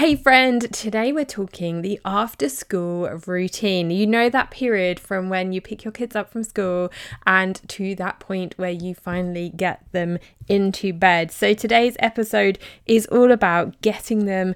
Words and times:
Hey, 0.00 0.16
friend, 0.16 0.62
today 0.72 1.12
we're 1.12 1.26
talking 1.26 1.82
the 1.82 2.00
after 2.06 2.48
school 2.48 3.06
routine. 3.26 3.90
You 3.90 4.06
know 4.06 4.30
that 4.30 4.50
period 4.50 4.98
from 4.98 5.28
when 5.28 5.52
you 5.52 5.60
pick 5.60 5.84
your 5.84 5.92
kids 5.92 6.16
up 6.16 6.32
from 6.32 6.42
school 6.42 6.90
and 7.26 7.60
to 7.68 7.94
that 7.96 8.18
point 8.18 8.54
where 8.56 8.70
you 8.70 8.94
finally 8.94 9.50
get 9.50 9.84
them 9.92 10.16
into 10.48 10.94
bed. 10.94 11.30
So, 11.30 11.52
today's 11.52 11.96
episode 11.98 12.58
is 12.86 13.04
all 13.08 13.30
about 13.30 13.78
getting 13.82 14.24
them 14.24 14.54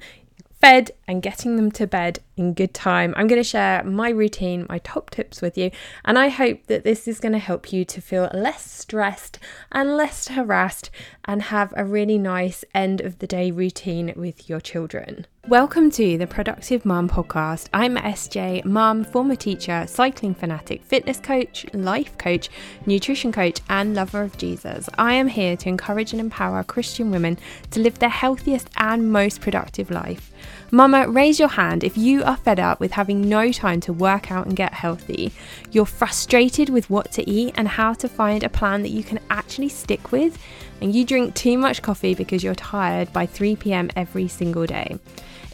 fed 0.63 0.93
and 1.07 1.21
getting 1.21 1.57
them 1.57 1.71
to 1.73 1.87
bed 1.87 2.21
in 2.39 2.55
good 2.55 2.73
time. 2.73 3.13
I'm 3.15 3.27
going 3.27 3.39
to 3.39 3.47
share 3.47 3.85
my 3.85 4.09
routine, 4.09 4.65
my 4.71 4.79
top 4.79 5.11
tips 5.11 5.43
with 5.43 5.59
you, 5.59 5.71
and 6.07 6.19
I 6.19 6.29
hope 6.29 6.69
that 6.69 6.85
this 6.85 7.07
is 7.07 7.21
going 7.21 7.33
to 7.33 7.39
help 7.39 7.71
you 7.71 7.85
to 7.85 8.01
feel 8.01 8.31
less 8.33 8.65
stressed 8.65 9.39
and 9.71 9.95
less 9.95 10.29
harassed 10.29 10.91
and 11.27 11.43
have 11.43 11.75
a 11.77 11.85
really 11.85 12.17
nice 12.17 12.65
end 12.75 13.03
of 13.03 13.19
the 13.19 13.27
day 13.27 13.51
routine 13.51 14.15
with 14.17 14.49
your 14.49 14.59
children. 14.59 15.27
Welcome 15.49 15.91
to 15.91 16.17
the 16.17 16.27
Productive 16.27 16.87
Mom 16.87 17.07
podcast. 17.07 17.69
I'm 17.75 17.97
SJ, 17.97 18.65
mom, 18.65 19.05
former 19.05 19.37
teacher, 19.37 19.85
cycling 19.87 20.35
fanatic, 20.35 20.83
fitness 20.83 21.21
coach, 21.21 21.67
life 21.75 22.17
coach, 22.17 22.49
nutrition 22.87 23.31
coach, 23.31 23.61
and 23.69 23.95
lover 23.95 24.23
of 24.23 24.39
Jesus. 24.39 24.89
I 24.97 25.13
am 25.13 25.29
here 25.29 25.55
to 25.55 25.69
encourage 25.69 26.13
and 26.13 26.21
empower 26.21 26.63
Christian 26.63 27.11
women 27.11 27.37
to 27.73 27.81
live 27.81 27.99
their 27.99 28.09
healthiest 28.09 28.71
and 28.79 29.13
most 29.13 29.43
productive 29.43 29.91
life. 29.91 30.33
Mama, 30.71 31.11
raise 31.11 31.39
your 31.39 31.49
hand 31.49 31.85
if 31.85 31.99
you 31.99 32.25
are 32.25 32.39
fed 32.39 32.59
up 32.59 32.81
with 32.81 32.93
having 32.93 33.29
no 33.29 33.53
time 33.53 33.81
to 33.81 33.93
work 33.93 34.33
out 34.33 34.47
and 34.47 34.57
get 34.57 34.73
healthy. 34.73 35.31
You're 35.71 35.85
frustrated 35.85 36.71
with 36.71 36.89
what 36.89 37.13
to 37.13 37.31
eat 37.31 37.53
and 37.59 37.69
how 37.69 37.93
to 37.93 38.09
find 38.09 38.43
a 38.43 38.49
plan 38.49 38.81
that 38.81 38.93
you 38.93 39.05
can 39.05 39.21
actually 39.29 39.69
stick 39.69 40.11
with, 40.11 40.39
and 40.81 40.95
you 40.95 41.05
drink 41.05 41.35
too 41.35 41.59
much 41.59 41.83
coffee 41.83 42.15
because 42.15 42.43
you're 42.43 42.55
tired 42.55 43.13
by 43.13 43.27
3 43.27 43.57
pm 43.57 43.91
every 43.95 44.27
single 44.27 44.65
day. 44.65 44.99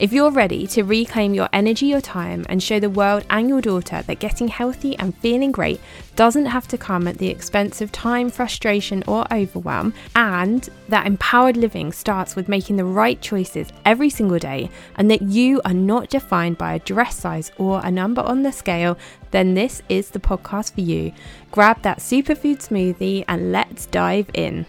If 0.01 0.15
you're 0.15 0.31
ready 0.31 0.67
to 0.69 0.83
reclaim 0.83 1.35
your 1.35 1.51
energy, 1.53 1.85
your 1.85 2.01
time, 2.01 2.47
and 2.49 2.63
show 2.63 2.81
the 2.81 2.89
world 2.89 3.27
and 3.29 3.51
your 3.51 3.61
daughter 3.61 4.01
that 4.01 4.19
getting 4.19 4.49
healthy 4.49 4.99
and 4.99 5.15
feeling 5.19 5.53
great 5.53 5.79
doesn't 6.17 6.47
have 6.47 6.67
to 6.69 6.79
come 6.79 7.07
at 7.07 7.19
the 7.19 7.29
expense 7.29 7.83
of 7.83 7.93
time, 7.93 8.31
frustration, 8.31 9.05
or 9.07 9.31
overwhelm, 9.31 9.93
and 10.17 10.71
that 10.89 11.07
empowered 11.07 11.59
living 11.59 11.93
starts 11.93 12.35
with 12.35 12.49
making 12.49 12.77
the 12.77 12.85
right 12.87 13.21
choices 13.21 13.75
every 13.85 14.09
single 14.09 14.39
day, 14.39 14.71
and 14.97 15.11
that 15.11 15.21
you 15.21 15.61
are 15.67 15.75
not 15.75 16.09
defined 16.09 16.57
by 16.57 16.73
a 16.73 16.79
dress 16.79 17.17
size 17.17 17.53
or 17.59 17.83
a 17.85 17.91
number 17.91 18.23
on 18.23 18.43
the 18.43 18.53
scale, 18.53 18.97
then 19.33 19.53
this 19.53 19.83
is 19.91 20.09
the 20.09 20.19
podcast 20.19 20.73
for 20.73 20.81
you. 20.81 21.13
Grab 21.51 21.83
that 21.83 21.99
superfood 21.99 22.67
smoothie 22.67 23.23
and 23.29 23.53
let's 23.53 23.85
dive 23.85 24.31
in. 24.33 24.65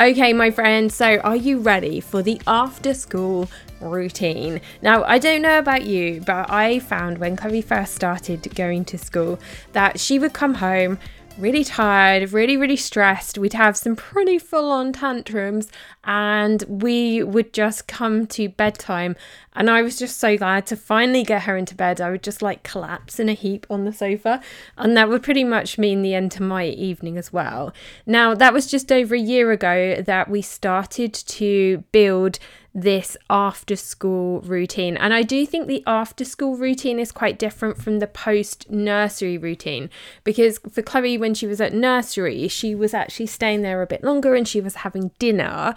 Okay, 0.00 0.32
my 0.32 0.50
friends, 0.50 0.92
so 0.92 1.18
are 1.18 1.36
you 1.36 1.60
ready 1.60 2.00
for 2.00 2.20
the 2.20 2.40
after 2.48 2.94
school 2.94 3.48
routine? 3.80 4.60
Now, 4.82 5.04
I 5.04 5.20
don't 5.20 5.40
know 5.40 5.56
about 5.56 5.84
you, 5.84 6.20
but 6.26 6.50
I 6.50 6.80
found 6.80 7.18
when 7.18 7.36
Chloe 7.36 7.62
first 7.62 7.94
started 7.94 8.52
going 8.56 8.84
to 8.86 8.98
school 8.98 9.38
that 9.70 10.00
she 10.00 10.18
would 10.18 10.32
come 10.32 10.54
home 10.54 10.98
really 11.38 11.62
tired, 11.62 12.32
really, 12.32 12.56
really 12.56 12.76
stressed. 12.76 13.38
We'd 13.38 13.52
have 13.52 13.76
some 13.76 13.94
pretty 13.94 14.36
full 14.36 14.68
on 14.72 14.92
tantrums, 14.92 15.68
and 16.04 16.64
we 16.68 17.22
would 17.22 17.52
just 17.52 17.86
come 17.86 18.26
to 18.28 18.48
bedtime. 18.48 19.16
And 19.54 19.70
I 19.70 19.82
was 19.82 19.98
just 19.98 20.18
so 20.18 20.36
glad 20.36 20.66
to 20.66 20.76
finally 20.76 21.22
get 21.22 21.42
her 21.42 21.56
into 21.56 21.74
bed. 21.74 22.00
I 22.00 22.10
would 22.10 22.22
just 22.22 22.42
like 22.42 22.62
collapse 22.62 23.20
in 23.20 23.28
a 23.28 23.34
heap 23.34 23.66
on 23.70 23.84
the 23.84 23.92
sofa, 23.92 24.40
and 24.76 24.96
that 24.96 25.08
would 25.08 25.22
pretty 25.22 25.44
much 25.44 25.78
mean 25.78 26.02
the 26.02 26.14
end 26.14 26.32
to 26.32 26.42
my 26.42 26.66
evening 26.66 27.16
as 27.16 27.32
well. 27.32 27.72
Now, 28.06 28.34
that 28.34 28.52
was 28.52 28.66
just 28.66 28.90
over 28.90 29.14
a 29.14 29.20
year 29.20 29.52
ago 29.52 30.02
that 30.02 30.28
we 30.28 30.42
started 30.42 31.14
to 31.14 31.84
build 31.92 32.38
this 32.74 33.16
after 33.30 33.76
school 33.76 34.40
routine. 34.40 34.96
And 34.96 35.14
I 35.14 35.22
do 35.22 35.46
think 35.46 35.68
the 35.68 35.84
after 35.86 36.24
school 36.24 36.56
routine 36.56 36.98
is 36.98 37.12
quite 37.12 37.38
different 37.38 37.80
from 37.80 38.00
the 38.00 38.08
post 38.08 38.68
nursery 38.68 39.38
routine 39.38 39.90
because 40.24 40.58
for 40.58 40.82
Chloe, 40.82 41.16
when 41.16 41.34
she 41.34 41.46
was 41.46 41.60
at 41.60 41.72
nursery, 41.72 42.48
she 42.48 42.74
was 42.74 42.92
actually 42.92 43.26
staying 43.26 43.62
there 43.62 43.80
a 43.80 43.86
bit 43.86 44.02
longer 44.02 44.34
and 44.34 44.48
she 44.48 44.60
was 44.60 44.76
having 44.76 45.12
dinner. 45.20 45.76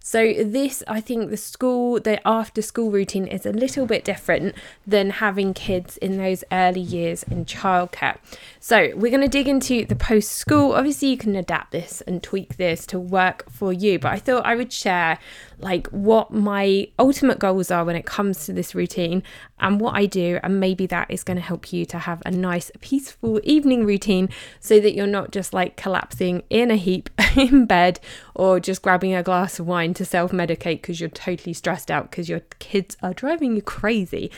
So, 0.03 0.33
this, 0.33 0.83
I 0.87 0.99
think, 0.99 1.29
the 1.29 1.37
school, 1.37 1.99
the 1.99 2.25
after 2.27 2.63
school 2.63 2.89
routine 2.89 3.27
is 3.27 3.45
a 3.45 3.51
little 3.51 3.85
bit 3.85 4.03
different 4.03 4.55
than 4.85 5.11
having 5.11 5.53
kids 5.53 5.97
in 5.97 6.17
those 6.17 6.43
early 6.51 6.81
years 6.81 7.21
in 7.23 7.45
childcare. 7.45 8.17
So, 8.59 8.91
we're 8.95 9.11
going 9.11 9.21
to 9.21 9.27
dig 9.27 9.47
into 9.47 9.85
the 9.85 9.95
post 9.95 10.31
school. 10.31 10.73
Obviously, 10.73 11.09
you 11.09 11.17
can 11.17 11.35
adapt 11.35 11.71
this 11.71 12.01
and 12.01 12.23
tweak 12.23 12.57
this 12.57 12.87
to 12.87 12.99
work 12.99 13.47
for 13.51 13.71
you, 13.71 13.99
but 13.99 14.11
I 14.11 14.17
thought 14.17 14.43
I 14.43 14.55
would 14.55 14.73
share 14.73 15.19
like 15.59 15.85
what 15.89 16.31
my 16.31 16.87
ultimate 16.97 17.37
goals 17.37 17.69
are 17.69 17.85
when 17.85 17.95
it 17.95 18.05
comes 18.05 18.45
to 18.45 18.53
this 18.53 18.73
routine 18.73 19.21
and 19.59 19.79
what 19.79 19.95
I 19.95 20.07
do, 20.07 20.39
and 20.41 20.59
maybe 20.59 20.87
that 20.87 21.11
is 21.11 21.23
going 21.23 21.37
to 21.37 21.43
help 21.43 21.71
you 21.71 21.85
to 21.85 21.99
have 21.99 22.23
a 22.25 22.31
nice, 22.31 22.71
peaceful 22.81 23.39
evening 23.43 23.85
routine 23.85 24.29
so 24.59 24.79
that 24.79 24.95
you're 24.95 25.05
not 25.05 25.29
just 25.31 25.53
like 25.53 25.77
collapsing 25.77 26.41
in 26.49 26.71
a 26.71 26.75
heap 26.75 27.11
in 27.35 27.67
bed 27.67 27.99
or 28.33 28.59
just 28.59 28.81
grabbing 28.81 29.13
a 29.13 29.21
glass 29.21 29.59
of 29.59 29.67
wine 29.67 29.90
to 29.95 30.05
self 30.05 30.31
medicate 30.31 30.81
because 30.81 30.99
you're 30.99 31.09
totally 31.09 31.53
stressed 31.53 31.91
out 31.91 32.09
because 32.09 32.29
your 32.29 32.41
kids 32.59 32.97
are 33.01 33.13
driving 33.13 33.55
you 33.55 33.61
crazy. 33.61 34.31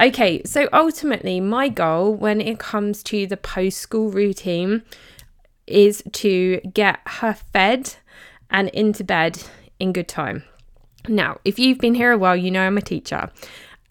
Okay, 0.00 0.42
so 0.44 0.68
ultimately, 0.72 1.40
my 1.40 1.68
goal 1.68 2.14
when 2.14 2.40
it 2.40 2.58
comes 2.58 3.02
to 3.04 3.26
the 3.26 3.36
post 3.36 3.78
school 3.78 4.10
routine 4.10 4.82
is 5.66 6.02
to 6.12 6.60
get 6.72 7.00
her 7.06 7.34
fed 7.34 7.96
and 8.50 8.68
into 8.70 9.04
bed 9.04 9.42
in 9.80 9.92
good 9.92 10.08
time. 10.08 10.44
Now, 11.08 11.38
if 11.44 11.58
you've 11.58 11.78
been 11.78 11.94
here 11.94 12.12
a 12.12 12.18
while, 12.18 12.36
you 12.36 12.50
know 12.50 12.62
I'm 12.62 12.78
a 12.78 12.82
teacher. 12.82 13.30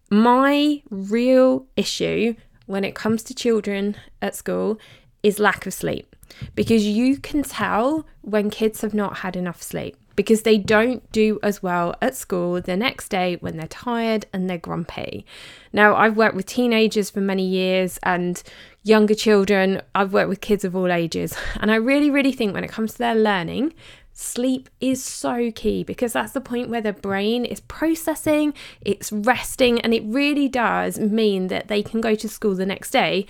My 0.10 0.82
real 0.90 1.66
issue 1.76 2.36
when 2.66 2.84
it 2.84 2.96
comes 2.96 3.24
to 3.24 3.34
children 3.34 3.96
at 4.22 4.36
school 4.36 4.80
is 5.24 5.40
lack 5.40 5.66
of 5.66 5.74
sleep 5.74 6.16
because 6.56 6.86
you 6.86 7.18
can 7.18 7.44
tell 7.44 8.06
when 8.22 8.50
kids 8.50 8.82
have 8.82 8.94
not 8.94 9.18
had 9.18 9.36
enough 9.36 9.62
sleep 9.62 9.96
because 10.16 10.44
they 10.44 10.58
don't 10.58 11.10
do 11.12 11.40
as 11.44 11.62
well 11.62 11.96
at 12.02 12.16
school 12.16 12.62
the 12.62 12.78
next 12.78 13.10
day 13.10 13.38
when 13.38 13.58
they're 13.58 13.68
tired 13.68 14.26
and 14.34 14.50
they're 14.50 14.58
grumpy. 14.58 15.26
Now, 15.74 15.96
I've 15.96 16.18
worked 16.18 16.36
with 16.36 16.46
teenagers 16.46 17.10
for 17.10 17.22
many 17.22 17.46
years 17.46 18.00
and 18.04 18.42
younger 18.84 19.16
children, 19.16 19.82
I've 19.94 20.14
worked 20.14 20.30
with 20.30 20.42
kids 20.42 20.64
of 20.64 20.76
all 20.76 20.92
ages, 20.92 21.36
and 21.60 21.72
I 21.72 21.76
really, 21.76 22.10
really 22.10 22.32
think 22.32 22.54
when 22.54 22.64
it 22.64 22.72
comes 22.72 22.94
to 22.94 22.98
their 23.00 23.16
learning, 23.16 23.74
Sleep 24.18 24.70
is 24.80 25.04
so 25.04 25.52
key 25.52 25.84
because 25.84 26.14
that's 26.14 26.32
the 26.32 26.40
point 26.40 26.70
where 26.70 26.80
the 26.80 26.94
brain 26.94 27.44
is 27.44 27.60
processing, 27.60 28.54
it's 28.80 29.12
resting, 29.12 29.82
and 29.82 29.94
it 29.94 30.04
really 30.06 30.48
does 30.48 30.98
mean 30.98 31.48
that 31.48 31.68
they 31.68 31.84
can 31.84 32.00
go 32.00 32.16
to 32.16 32.30
school 32.30 32.56
the 32.56 32.66
next 32.66 32.92
day 32.92 33.26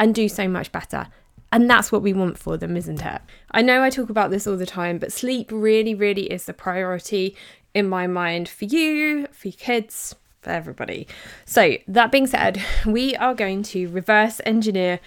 and 0.00 0.14
do 0.14 0.30
so 0.30 0.48
much 0.48 0.72
better. 0.72 1.08
And 1.52 1.68
that's 1.68 1.92
what 1.92 2.02
we 2.02 2.14
want 2.14 2.38
for 2.38 2.56
them, 2.56 2.76
isn't 2.78 3.04
it? 3.04 3.20
I 3.50 3.60
know 3.60 3.82
I 3.82 3.90
talk 3.90 4.08
about 4.08 4.30
this 4.30 4.46
all 4.46 4.56
the 4.56 4.66
time, 4.66 4.98
but 4.98 5.12
sleep 5.12 5.50
really, 5.52 5.94
really 5.94 6.32
is 6.32 6.46
the 6.46 6.54
priority 6.54 7.36
in 7.74 7.88
my 7.88 8.06
mind 8.06 8.48
for 8.48 8.64
you, 8.64 9.26
for 9.32 9.48
your 9.48 9.56
kids, 9.58 10.14
for 10.40 10.50
everybody. 10.50 11.06
So, 11.44 11.76
that 11.86 12.10
being 12.10 12.26
said, 12.26 12.62
we 12.86 13.14
are 13.16 13.34
going 13.34 13.62
to 13.64 13.88
reverse 13.88 14.40
engineer 14.46 14.98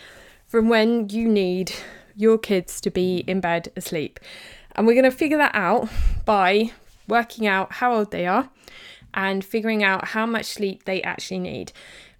from 0.45 0.69
when 0.69 1.09
you 1.09 1.27
need 1.27 1.73
your 2.15 2.37
kids 2.37 2.79
to 2.81 2.91
be 2.91 3.23
in 3.27 3.41
bed 3.41 3.71
asleep. 3.75 4.19
And 4.75 4.85
we're 4.85 4.93
going 4.93 5.03
to 5.03 5.11
figure 5.11 5.37
that 5.39 5.55
out 5.55 5.89
by 6.25 6.71
working 7.07 7.47
out 7.47 7.73
how 7.73 7.95
old 7.95 8.11
they 8.11 8.27
are 8.27 8.49
and 9.13 9.43
figuring 9.43 9.83
out 9.83 10.09
how 10.09 10.25
much 10.25 10.45
sleep 10.45 10.85
they 10.85 11.01
actually 11.01 11.39
need. 11.39 11.71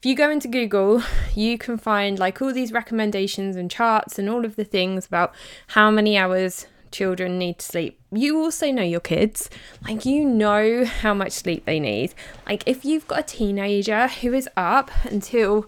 If 0.05 0.09
you 0.09 0.16
go 0.16 0.29
into 0.29 0.47
Google, 0.47 1.01
you 1.33 1.57
can 1.57 1.79
find 1.79 2.19
like 2.19 2.39
all 2.39 2.53
these 2.53 2.71
recommendations 2.71 3.55
and 3.55 3.71
charts 3.71 4.19
and 4.19 4.29
all 4.29 4.45
of 4.45 4.55
the 4.55 4.63
things 4.63 5.07
about 5.07 5.33
how 5.69 5.89
many 5.89 6.16
hours 6.16 6.67
children 6.91 7.39
need 7.39 7.57
to 7.57 7.66
sleep. 7.66 7.99
You 8.11 8.38
also 8.38 8.71
know 8.71 8.83
your 8.83 8.99
kids, 8.99 9.49
like, 9.83 10.05
you 10.05 10.23
know 10.23 10.85
how 10.85 11.16
much 11.16 11.31
sleep 11.31 11.66
they 11.66 11.79
need. 11.79 12.13
Like, 12.47 12.61
if 12.67 12.85
you've 12.85 13.07
got 13.07 13.21
a 13.21 13.23
teenager 13.23 14.07
who 14.07 14.31
is 14.31 14.47
up 14.55 14.91
until 15.05 15.67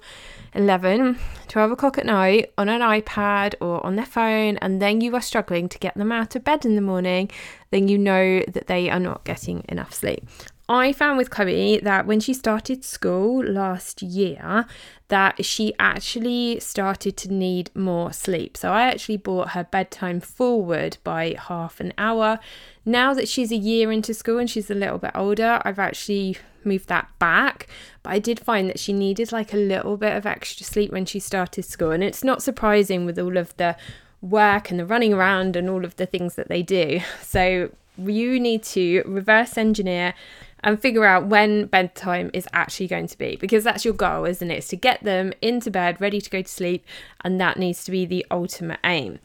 11, 0.54 1.18
12 1.48 1.72
o'clock 1.72 1.98
at 1.98 2.06
night 2.06 2.54
on 2.60 2.70
an 2.70 2.82
iPad 2.82 3.56
or 3.60 3.84
on 3.84 3.96
their 3.96 4.06
phone, 4.06 4.58
and 4.58 4.80
then 4.80 5.02
you 5.02 5.16
are 5.16 5.22
struggling 5.22 5.68
to 5.68 5.80
get 5.80 5.96
them 5.96 6.12
out 6.12 6.36
of 6.36 6.44
bed 6.44 6.64
in 6.64 6.76
the 6.76 6.82
morning, 6.82 7.32
then 7.72 7.88
you 7.88 7.98
know 7.98 8.44
that 8.48 8.68
they 8.68 8.88
are 8.88 9.00
not 9.00 9.24
getting 9.24 9.66
enough 9.68 9.96
sleep. 9.96 10.24
I 10.70 10.92
found 10.92 11.18
with 11.18 11.30
Chloe 11.30 11.80
that 11.80 12.06
when 12.06 12.20
she 12.20 12.34
started 12.34 12.84
school 12.84 13.44
last 13.44 14.02
year, 14.02 14.66
that 15.08 15.46
she 15.46 15.74
actually 15.80 16.60
started 16.60 17.16
to 17.18 17.34
need 17.34 17.72
more 17.74 18.12
sleep. 18.12 18.58
So 18.58 18.72
I 18.74 18.84
actually 18.88 19.18
brought 19.18 19.52
her 19.52 19.64
bedtime 19.64 20.20
forward 20.20 20.98
by 21.06 21.38
half 21.40 21.80
an 21.80 21.94
hour. 21.98 22.40
Now 22.84 23.14
that 23.14 23.30
she's 23.30 23.52
a 23.52 23.56
year 23.56 23.94
into 23.94 24.14
school 24.14 24.40
and 24.40 24.50
she's 24.50 24.70
a 24.70 24.76
little 24.76 24.98
bit 24.98 25.12
older, 25.16 25.62
I've 25.64 25.80
actually 25.80 26.38
moved 26.66 26.90
that 26.90 27.08
back. 27.18 27.68
But 28.04 28.12
I 28.12 28.20
did 28.20 28.38
find 28.38 28.70
that 28.70 28.80
she 28.80 28.92
needed 28.92 29.32
like 29.32 29.54
a 29.54 29.58
little 29.58 29.96
bit 29.96 30.18
of 30.18 30.26
extra 30.26 30.66
sleep 30.66 30.92
when 30.92 31.06
she 31.06 31.22
started 31.22 31.64
school. 31.64 31.92
And 31.92 32.04
it's 32.04 32.26
not 32.26 32.44
surprising 32.44 33.06
with 33.06 33.18
all 33.18 33.38
of 33.38 33.56
the 33.56 33.78
work 34.22 34.70
and 34.70 34.80
the 34.80 34.86
running 34.86 35.14
around 35.14 35.56
and 35.56 35.70
all 35.70 35.86
of 35.86 35.96
the 35.96 36.06
things 36.06 36.36
that 36.36 36.50
they 36.50 36.62
do. 36.62 37.00
So 37.22 37.72
you 37.98 38.40
need 38.40 38.64
to 38.64 39.04
reverse 39.06 39.58
engineer 39.58 40.14
and 40.64 40.82
figure 40.82 41.06
out 41.06 41.28
when 41.28 41.66
bedtime 41.66 42.32
is 42.34 42.48
actually 42.54 42.88
going 42.88 43.08
to 43.08 43.18
be 43.18 43.36
because 43.36 43.64
that's 43.64 43.86
your 43.86 43.94
goal, 43.94 44.26
isn't 44.26 44.50
it? 44.50 44.56
It's 44.56 44.68
to 44.70 44.76
get 44.76 45.04
them 45.04 45.34
into 45.42 45.72
bed, 45.72 46.02
ready 46.02 46.20
to 46.20 46.30
go 46.30 46.42
to 46.42 46.48
sleep, 46.48 46.86
and 47.22 47.40
that 47.40 47.58
needs 47.58 47.84
to 47.86 47.92
be 47.92 48.06
the 48.06 48.26
ultimate 48.32 48.80
aim. 48.84 49.20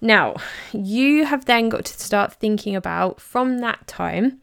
Now, 0.00 0.36
you 0.72 1.24
have 1.26 1.44
then 1.44 1.68
got 1.68 1.84
to 1.84 2.00
start 2.00 2.34
thinking 2.34 2.74
about 2.74 3.20
from 3.20 3.58
that 3.58 3.86
time 3.86 4.40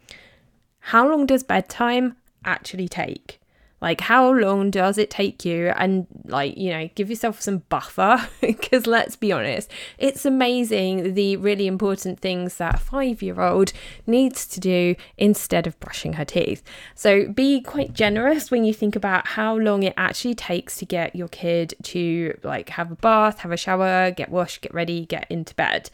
how 0.79 1.09
long 1.09 1.25
does 1.25 1.41
bedtime 1.41 2.15
actually 2.43 2.87
take? 2.87 3.39
Like, 3.81 4.01
how 4.01 4.31
long 4.31 4.71
does 4.71 4.97
it 4.97 5.09
take 5.09 5.45
you? 5.45 5.67
And, 5.67 6.07
like, 6.25 6.57
you 6.57 6.71
know, 6.71 6.89
give 6.95 7.09
yourself 7.09 7.41
some 7.41 7.59
buffer 7.69 8.27
because 8.41 8.87
let's 8.87 9.15
be 9.15 9.31
honest, 9.31 9.69
it's 9.97 10.25
amazing 10.25 11.13
the 11.13 11.37
really 11.37 11.67
important 11.67 12.19
things 12.19 12.57
that 12.57 12.75
a 12.75 12.77
five 12.77 13.21
year 13.21 13.41
old 13.41 13.73
needs 14.07 14.45
to 14.47 14.59
do 14.59 14.95
instead 15.17 15.67
of 15.67 15.79
brushing 15.79 16.13
her 16.13 16.25
teeth. 16.25 16.63
So, 16.95 17.27
be 17.27 17.61
quite 17.61 17.93
generous 17.93 18.49
when 18.49 18.63
you 18.63 18.73
think 18.73 18.95
about 18.95 19.27
how 19.27 19.57
long 19.57 19.83
it 19.83 19.93
actually 19.97 20.35
takes 20.35 20.77
to 20.77 20.85
get 20.85 21.15
your 21.15 21.27
kid 21.27 21.73
to, 21.83 22.37
like, 22.43 22.69
have 22.69 22.91
a 22.91 22.95
bath, 22.95 23.39
have 23.39 23.51
a 23.51 23.57
shower, 23.57 24.11
get 24.11 24.29
washed, 24.29 24.61
get 24.61 24.73
ready, 24.73 25.05
get 25.05 25.29
into 25.29 25.53
bed. 25.55 25.89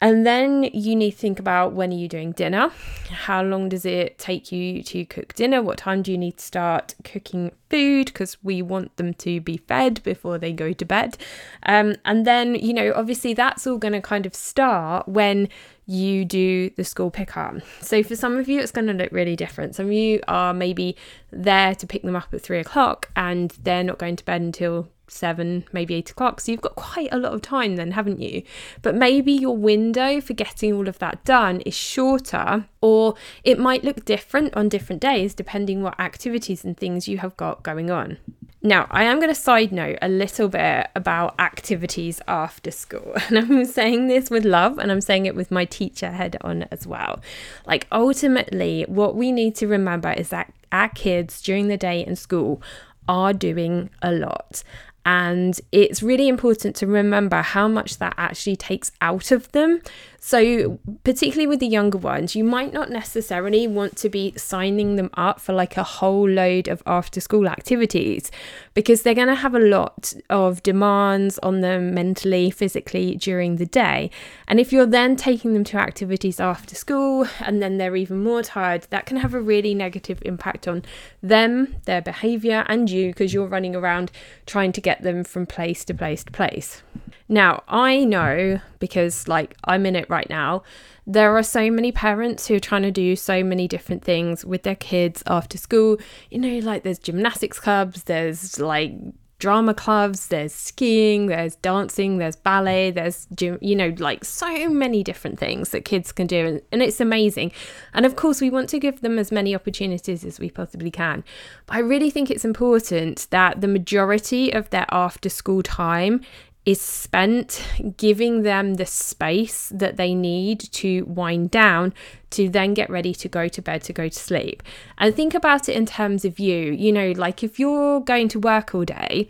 And 0.00 0.26
then 0.26 0.64
you 0.74 0.94
need 0.94 1.12
to 1.12 1.16
think 1.16 1.38
about 1.38 1.72
when 1.72 1.90
are 1.90 1.96
you 1.96 2.06
doing 2.06 2.32
dinner? 2.32 2.70
How 3.08 3.42
long 3.42 3.70
does 3.70 3.86
it 3.86 4.18
take 4.18 4.52
you 4.52 4.82
to 4.82 5.06
cook 5.06 5.32
dinner? 5.32 5.62
What 5.62 5.78
time 5.78 6.02
do 6.02 6.12
you 6.12 6.18
need 6.18 6.36
to 6.36 6.44
start 6.44 6.94
cooking 7.02 7.52
food? 7.70 8.06
Because 8.06 8.36
we 8.44 8.60
want 8.60 8.94
them 8.98 9.14
to 9.14 9.40
be 9.40 9.56
fed 9.56 10.02
before 10.02 10.36
they 10.36 10.52
go 10.52 10.74
to 10.74 10.84
bed. 10.84 11.16
Um, 11.62 11.96
and 12.04 12.26
then, 12.26 12.56
you 12.56 12.74
know, 12.74 12.92
obviously 12.94 13.32
that's 13.32 13.66
all 13.66 13.78
going 13.78 13.94
to 13.94 14.02
kind 14.02 14.26
of 14.26 14.34
start 14.34 15.08
when 15.08 15.48
you 15.86 16.26
do 16.26 16.68
the 16.70 16.84
school 16.84 17.10
pickup. 17.10 17.56
So 17.80 18.02
for 18.02 18.16
some 18.16 18.36
of 18.36 18.50
you, 18.50 18.60
it's 18.60 18.72
going 18.72 18.88
to 18.88 18.92
look 18.92 19.12
really 19.12 19.36
different. 19.36 19.76
Some 19.76 19.86
of 19.86 19.92
you 19.92 20.20
are 20.28 20.52
maybe 20.52 20.94
there 21.30 21.74
to 21.74 21.86
pick 21.86 22.02
them 22.02 22.16
up 22.16 22.34
at 22.34 22.42
three 22.42 22.58
o'clock 22.58 23.10
and 23.16 23.50
they're 23.62 23.84
not 23.84 23.96
going 23.98 24.16
to 24.16 24.24
bed 24.26 24.42
until 24.42 24.88
seven, 25.08 25.64
maybe 25.72 25.94
eight 25.94 26.10
o'clock. 26.10 26.40
So 26.40 26.52
you've 26.52 26.60
got 26.60 26.76
quite 26.76 27.08
a 27.12 27.18
lot 27.18 27.32
of 27.32 27.42
time 27.42 27.76
then, 27.76 27.92
haven't 27.92 28.20
you? 28.20 28.42
But 28.82 28.94
maybe 28.94 29.32
your 29.32 29.56
window 29.56 30.20
for 30.20 30.34
getting 30.34 30.72
all 30.72 30.88
of 30.88 30.98
that 30.98 31.24
done 31.24 31.60
is 31.62 31.74
shorter, 31.74 32.66
or 32.80 33.14
it 33.44 33.58
might 33.58 33.84
look 33.84 34.04
different 34.04 34.56
on 34.56 34.68
different 34.68 35.02
days 35.02 35.34
depending 35.34 35.82
what 35.82 35.98
activities 36.00 36.64
and 36.64 36.76
things 36.76 37.08
you 37.08 37.18
have 37.18 37.36
got 37.36 37.62
going 37.62 37.90
on. 37.90 38.18
Now, 38.62 38.88
I 38.90 39.04
am 39.04 39.20
going 39.20 39.28
to 39.28 39.34
side 39.34 39.70
note 39.70 39.98
a 40.02 40.08
little 40.08 40.48
bit 40.48 40.88
about 40.96 41.38
activities 41.38 42.20
after 42.26 42.72
school. 42.72 43.14
And 43.28 43.38
I'm 43.38 43.64
saying 43.64 44.08
this 44.08 44.28
with 44.28 44.44
love 44.44 44.78
and 44.78 44.90
I'm 44.90 45.00
saying 45.00 45.26
it 45.26 45.36
with 45.36 45.52
my 45.52 45.64
teacher 45.64 46.10
head 46.10 46.36
on 46.40 46.64
as 46.72 46.84
well. 46.84 47.20
Like, 47.64 47.86
ultimately, 47.92 48.84
what 48.88 49.14
we 49.14 49.30
need 49.30 49.54
to 49.56 49.68
remember 49.68 50.10
is 50.10 50.30
that 50.30 50.52
our 50.72 50.88
kids 50.88 51.40
during 51.42 51.68
the 51.68 51.76
day 51.76 52.04
in 52.04 52.16
school 52.16 52.60
are 53.08 53.32
doing 53.32 53.90
a 54.02 54.10
lot. 54.10 54.64
And 55.06 55.58
it's 55.70 56.02
really 56.02 56.26
important 56.26 56.74
to 56.76 56.86
remember 56.86 57.40
how 57.40 57.68
much 57.68 57.98
that 57.98 58.14
actually 58.18 58.56
takes 58.56 58.90
out 59.00 59.30
of 59.30 59.50
them. 59.52 59.80
So, 60.20 60.78
particularly 61.04 61.46
with 61.46 61.60
the 61.60 61.66
younger 61.66 61.98
ones, 61.98 62.34
you 62.34 62.44
might 62.44 62.72
not 62.72 62.90
necessarily 62.90 63.66
want 63.66 63.96
to 63.98 64.08
be 64.08 64.32
signing 64.36 64.96
them 64.96 65.10
up 65.14 65.40
for 65.40 65.52
like 65.52 65.76
a 65.76 65.82
whole 65.82 66.28
load 66.28 66.68
of 66.68 66.82
after 66.86 67.20
school 67.20 67.48
activities 67.48 68.30
because 68.74 69.02
they're 69.02 69.14
going 69.14 69.28
to 69.28 69.34
have 69.34 69.54
a 69.54 69.60
lot 69.60 70.14
of 70.30 70.62
demands 70.62 71.38
on 71.40 71.60
them 71.60 71.94
mentally, 71.94 72.50
physically 72.50 73.16
during 73.16 73.56
the 73.56 73.66
day. 73.66 74.10
And 74.48 74.58
if 74.58 74.72
you're 74.72 74.86
then 74.86 75.16
taking 75.16 75.54
them 75.54 75.64
to 75.64 75.78
activities 75.78 76.40
after 76.40 76.74
school 76.74 77.26
and 77.40 77.62
then 77.62 77.78
they're 77.78 77.96
even 77.96 78.22
more 78.22 78.42
tired, 78.42 78.86
that 78.90 79.06
can 79.06 79.18
have 79.18 79.34
a 79.34 79.40
really 79.40 79.74
negative 79.74 80.20
impact 80.22 80.66
on 80.66 80.82
them, 81.22 81.76
their 81.84 82.02
behavior, 82.02 82.64
and 82.68 82.90
you 82.90 83.08
because 83.08 83.32
you're 83.32 83.46
running 83.46 83.76
around 83.76 84.10
trying 84.46 84.72
to 84.72 84.80
get 84.80 85.02
them 85.02 85.24
from 85.24 85.46
place 85.46 85.84
to 85.84 85.94
place 85.94 86.24
to 86.24 86.32
place. 86.32 86.82
Now, 87.28 87.64
I 87.68 88.04
know 88.04 88.60
because 88.78 89.26
like 89.26 89.56
I'm 89.64 89.86
in 89.86 89.96
it 89.96 90.08
right 90.08 90.28
now, 90.30 90.62
there 91.06 91.36
are 91.36 91.42
so 91.42 91.70
many 91.70 91.92
parents 91.92 92.46
who 92.46 92.54
are 92.54 92.60
trying 92.60 92.82
to 92.82 92.90
do 92.90 93.16
so 93.16 93.42
many 93.42 93.68
different 93.68 94.04
things 94.04 94.44
with 94.44 94.62
their 94.62 94.74
kids 94.76 95.22
after 95.26 95.58
school. 95.58 95.98
You 96.30 96.38
know, 96.38 96.58
like 96.58 96.82
there's 96.82 96.98
gymnastics 96.98 97.58
clubs, 97.58 98.04
there's 98.04 98.58
like 98.58 98.92
drama 99.38 99.74
clubs, 99.74 100.28
there's 100.28 100.54
skiing, 100.54 101.26
there's 101.26 101.56
dancing, 101.56 102.16
there's 102.18 102.36
ballet, 102.36 102.90
there's 102.90 103.26
gym, 103.34 103.58
you 103.60 103.76
know, 103.76 103.92
like 103.98 104.24
so 104.24 104.68
many 104.68 105.02
different 105.02 105.38
things 105.38 105.70
that 105.70 105.84
kids 105.84 106.10
can 106.10 106.26
do. 106.26 106.46
And, 106.46 106.62
and 106.72 106.82
it's 106.82 107.00
amazing. 107.00 107.52
And 107.92 108.06
of 108.06 108.16
course, 108.16 108.40
we 108.40 108.50
want 108.50 108.68
to 108.70 108.78
give 108.78 109.02
them 109.02 109.18
as 109.18 109.30
many 109.30 109.54
opportunities 109.54 110.24
as 110.24 110.40
we 110.40 110.50
possibly 110.50 110.90
can. 110.90 111.22
But 111.66 111.76
I 111.76 111.80
really 111.80 112.10
think 112.10 112.30
it's 112.30 112.44
important 112.44 113.26
that 113.30 113.60
the 113.60 113.68
majority 113.68 114.52
of 114.52 114.70
their 114.70 114.86
after 114.90 115.28
school 115.28 115.62
time 115.62 116.22
is 116.66 116.80
spent 116.80 117.64
giving 117.96 118.42
them 118.42 118.74
the 118.74 118.84
space 118.84 119.70
that 119.72 119.96
they 119.96 120.14
need 120.14 120.58
to 120.58 121.02
wind 121.04 121.48
down 121.48 121.94
to 122.30 122.48
then 122.48 122.74
get 122.74 122.90
ready 122.90 123.14
to 123.14 123.28
go 123.28 123.46
to 123.46 123.62
bed 123.62 123.82
to 123.84 123.92
go 123.92 124.08
to 124.08 124.18
sleep. 124.18 124.64
And 124.98 125.14
think 125.14 125.32
about 125.32 125.68
it 125.68 125.76
in 125.76 125.86
terms 125.86 126.24
of 126.24 126.40
you. 126.40 126.72
You 126.72 126.92
know, 126.92 127.12
like 127.12 127.44
if 127.44 127.60
you're 127.60 128.00
going 128.00 128.26
to 128.28 128.40
work 128.40 128.74
all 128.74 128.84
day, 128.84 129.28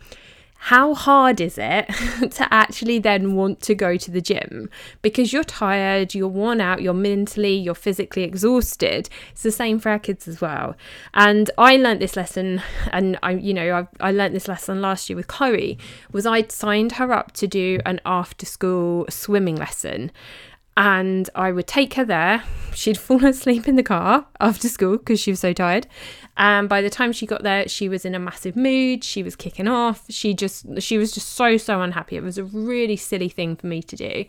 how 0.59 0.93
hard 0.93 1.39
is 1.39 1.57
it 1.57 1.87
to 2.31 2.53
actually 2.53 2.99
then 2.99 3.35
want 3.35 3.61
to 3.61 3.75
go 3.75 3.95
to 3.95 4.11
the 4.11 4.21
gym 4.21 4.69
because 5.01 5.31
you're 5.31 5.43
tired, 5.43 6.13
you're 6.13 6.27
worn 6.27 6.59
out, 6.59 6.81
you're 6.81 6.93
mentally, 6.93 7.53
you're 7.53 7.75
physically 7.75 8.23
exhausted. 8.23 9.09
It's 9.31 9.43
the 9.43 9.51
same 9.51 9.79
for 9.79 9.89
our 9.89 9.99
kids 9.99 10.27
as 10.27 10.41
well. 10.41 10.75
And 11.13 11.49
I 11.57 11.77
learned 11.77 12.01
this 12.01 12.15
lesson, 12.15 12.61
and 12.91 13.17
I, 13.23 13.31
you 13.31 13.53
know, 13.53 13.87
I, 14.01 14.07
I 14.07 14.11
learned 14.11 14.35
this 14.35 14.47
lesson 14.47 14.81
last 14.81 15.09
year 15.09 15.15
with 15.15 15.27
Chloe. 15.27 15.77
Was 16.11 16.25
I 16.25 16.45
signed 16.47 16.93
her 16.93 17.11
up 17.13 17.31
to 17.33 17.47
do 17.47 17.79
an 17.85 18.01
after 18.05 18.45
school 18.45 19.05
swimming 19.09 19.55
lesson, 19.55 20.11
and 20.77 21.27
I 21.33 21.51
would 21.51 21.65
take 21.65 21.95
her 21.95 22.05
there. 22.05 22.43
She'd 22.73 22.99
fall 22.99 23.25
asleep 23.25 23.67
in 23.67 23.75
the 23.75 23.83
car 23.83 24.27
after 24.39 24.69
school 24.69 24.97
because 24.97 25.19
she 25.19 25.31
was 25.31 25.39
so 25.39 25.51
tired. 25.51 25.87
And 26.37 26.69
by 26.69 26.83
the 26.83 26.89
time 26.91 27.11
she 27.11 27.25
got 27.25 27.41
there, 27.41 27.67
she 27.67 27.89
was 27.89 28.05
in 28.05 28.13
a 28.13 28.19
massive 28.19 28.55
mood. 28.55 29.03
She 29.03 29.23
was 29.23 29.35
kicking 29.35 29.67
off. 29.67 30.05
She 30.09 30.35
just, 30.35 30.79
she 30.83 30.99
was 30.99 31.11
just 31.11 31.29
so, 31.29 31.57
so 31.57 31.81
unhappy. 31.81 32.15
It 32.15 32.21
was 32.21 32.37
a 32.37 32.43
really 32.43 32.95
silly 32.95 33.27
thing 33.27 33.55
for 33.55 33.65
me 33.65 33.81
to 33.81 33.95
do. 33.95 34.25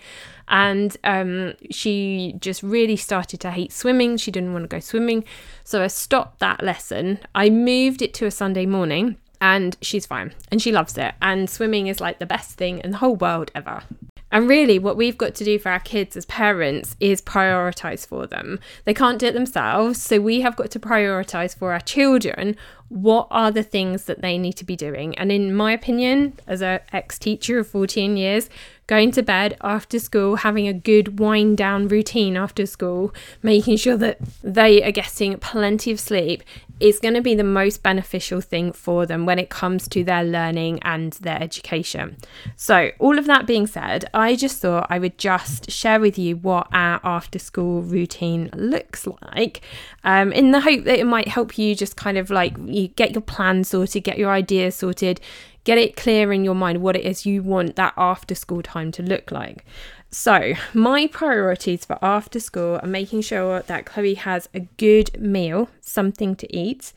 And 0.48 0.96
um, 1.04 1.52
she 1.70 2.34
just 2.40 2.62
really 2.62 2.96
started 2.96 3.40
to 3.40 3.50
hate 3.50 3.70
swimming. 3.70 4.16
She 4.16 4.30
didn't 4.30 4.54
want 4.54 4.64
to 4.64 4.68
go 4.68 4.80
swimming. 4.80 5.24
So 5.64 5.82
I 5.82 5.88
stopped 5.88 6.38
that 6.38 6.64
lesson. 6.64 7.18
I 7.34 7.50
moved 7.50 8.00
it 8.00 8.14
to 8.14 8.24
a 8.24 8.30
Sunday 8.30 8.64
morning 8.64 9.18
and 9.42 9.76
she's 9.82 10.06
fine 10.06 10.34
and 10.50 10.62
she 10.62 10.72
loves 10.72 10.96
it. 10.96 11.14
And 11.20 11.50
swimming 11.50 11.88
is 11.88 12.00
like 12.00 12.18
the 12.18 12.26
best 12.26 12.56
thing 12.56 12.78
in 12.78 12.92
the 12.92 12.96
whole 12.96 13.16
world 13.16 13.50
ever. 13.54 13.82
And 14.30 14.48
really, 14.48 14.78
what 14.78 14.96
we've 14.96 15.16
got 15.16 15.34
to 15.36 15.44
do 15.44 15.58
for 15.58 15.70
our 15.70 15.80
kids 15.80 16.16
as 16.16 16.26
parents 16.26 16.96
is 17.00 17.22
prioritize 17.22 18.06
for 18.06 18.26
them. 18.26 18.60
They 18.84 18.94
can't 18.94 19.18
do 19.18 19.26
it 19.26 19.34
themselves, 19.34 20.02
so 20.02 20.20
we 20.20 20.42
have 20.42 20.56
got 20.56 20.70
to 20.72 20.80
prioritize 20.80 21.56
for 21.56 21.72
our 21.72 21.80
children 21.80 22.56
what 22.88 23.28
are 23.30 23.50
the 23.50 23.62
things 23.62 24.04
that 24.04 24.22
they 24.22 24.38
need 24.38 24.54
to 24.54 24.64
be 24.64 24.76
doing. 24.76 25.16
And 25.18 25.30
in 25.30 25.54
my 25.54 25.72
opinion, 25.72 26.38
as 26.46 26.62
an 26.62 26.80
ex 26.92 27.18
teacher 27.18 27.58
of 27.58 27.68
14 27.68 28.16
years, 28.16 28.48
going 28.86 29.10
to 29.12 29.22
bed 29.22 29.56
after 29.60 29.98
school, 29.98 30.36
having 30.36 30.66
a 30.66 30.72
good 30.72 31.18
wind 31.18 31.58
down 31.58 31.88
routine 31.88 32.36
after 32.36 32.64
school, 32.64 33.14
making 33.42 33.76
sure 33.76 33.96
that 33.98 34.18
they 34.42 34.82
are 34.82 34.90
getting 34.92 35.36
plenty 35.38 35.90
of 35.90 36.00
sleep 36.00 36.42
is 36.80 36.98
going 36.98 37.14
to 37.14 37.20
be 37.20 37.34
the 37.34 37.44
most 37.44 37.82
beneficial 37.82 38.40
thing 38.40 38.72
for 38.72 39.06
them 39.06 39.26
when 39.26 39.38
it 39.38 39.50
comes 39.50 39.88
to 39.88 40.04
their 40.04 40.24
learning 40.24 40.78
and 40.82 41.14
their 41.14 41.42
education. 41.42 42.16
So, 42.56 42.90
all 42.98 43.18
of 43.18 43.26
that 43.26 43.46
being 43.46 43.66
said, 43.66 44.04
I 44.14 44.36
just 44.36 44.60
thought 44.60 44.86
I 44.90 44.98
would 44.98 45.18
just 45.18 45.70
share 45.70 46.00
with 46.00 46.18
you 46.18 46.36
what 46.36 46.68
our 46.72 47.00
after 47.02 47.38
school 47.38 47.82
routine 47.82 48.50
looks 48.54 49.06
like 49.34 49.62
um, 50.04 50.32
in 50.32 50.52
the 50.52 50.60
hope 50.60 50.84
that 50.84 50.98
it 50.98 51.06
might 51.06 51.28
help 51.28 51.58
you 51.58 51.74
just 51.74 51.96
kind 51.96 52.18
of 52.18 52.30
like 52.30 52.56
you 52.66 52.88
get 52.88 53.12
your 53.12 53.22
plan 53.22 53.64
sorted, 53.64 54.04
get 54.04 54.18
your 54.18 54.30
ideas 54.30 54.76
sorted, 54.76 55.20
get 55.64 55.78
it 55.78 55.96
clear 55.96 56.32
in 56.32 56.44
your 56.44 56.54
mind 56.54 56.80
what 56.80 56.96
it 56.96 57.04
is 57.04 57.26
you 57.26 57.42
want 57.42 57.76
that 57.76 57.92
after 57.96 58.34
school 58.34 58.62
time 58.62 58.90
to 58.92 59.02
look 59.02 59.30
like. 59.30 59.64
So, 60.10 60.54
my 60.72 61.06
priorities 61.06 61.84
for 61.84 61.98
after 62.02 62.40
school 62.40 62.80
are 62.82 62.88
making 62.88 63.20
sure 63.22 63.60
that 63.62 63.84
Chloe 63.84 64.14
has 64.14 64.48
a 64.54 64.60
good 64.60 65.20
meal, 65.20 65.68
something 65.82 66.34
to 66.36 66.56
eat 66.56 66.94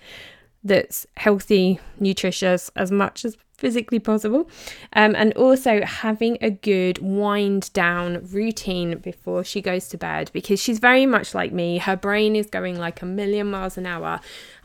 that's 0.64 1.06
healthy, 1.18 1.80
nutritious, 2.00 2.72
as 2.76 2.90
much 2.90 3.26
as 3.26 3.36
physically 3.58 4.00
possible, 4.00 4.50
um, 4.94 5.14
and 5.16 5.34
also 5.34 5.82
having 5.84 6.38
a 6.42 6.50
good 6.50 7.00
wind 7.00 7.72
down 7.74 8.26
routine 8.32 8.98
before 8.98 9.44
she 9.44 9.62
goes 9.62 9.88
to 9.90 9.98
bed 9.98 10.32
because 10.34 10.60
she's 10.60 10.80
very 10.80 11.06
much 11.06 11.36
like 11.36 11.52
me. 11.52 11.80
Her 11.80 11.98
brain 11.98 12.36
is 12.36 12.48
going 12.48 12.80
like 12.80 13.02
a 13.02 13.06
million 13.06 13.52
miles 13.52 13.78
an 13.78 13.86
hour 13.86 14.22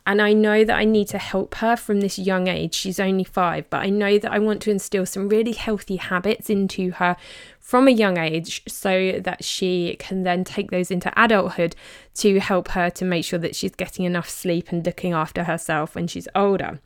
And 0.07 0.23
I 0.23 0.33
know 0.33 0.65
that 0.65 0.79
I 0.79 0.85
need 0.85 1.09
to 1.09 1.19
help 1.19 1.57
her 1.57 1.77
from 1.77 2.01
this 2.01 2.17
young 2.17 2.47
age. 2.47 2.75
She's 2.75 3.01
only 3.01 3.25
five, 3.25 3.69
but 3.69 3.79
I 3.79 3.91
know 3.91 4.19
that 4.19 4.31
I 4.31 4.39
want 4.39 4.63
to 4.63 4.71
instill 4.71 5.05
some 5.05 5.29
really 5.29 5.53
healthy 5.53 5.97
habits 5.97 6.49
into 6.49 6.93
her 6.93 7.17
from 7.59 7.89
a 7.89 7.91
young 7.91 8.17
age 8.17 8.63
so 8.69 9.19
that 9.19 9.43
she 9.43 9.97
can 9.99 10.23
then 10.23 10.45
take 10.45 10.71
those 10.71 10.93
into 10.93 11.13
adulthood 11.21 11.75
to 12.15 12.39
help 12.39 12.69
her 12.69 12.89
to 12.91 13.05
make 13.05 13.25
sure 13.25 13.41
that 13.41 13.57
she's 13.57 13.75
getting 13.75 14.05
enough 14.05 14.29
sleep 14.29 14.71
and 14.71 14.87
looking 14.87 15.13
after 15.13 15.43
herself 15.43 15.97
when 15.97 16.07
she's 16.07 16.29
older. 16.37 16.79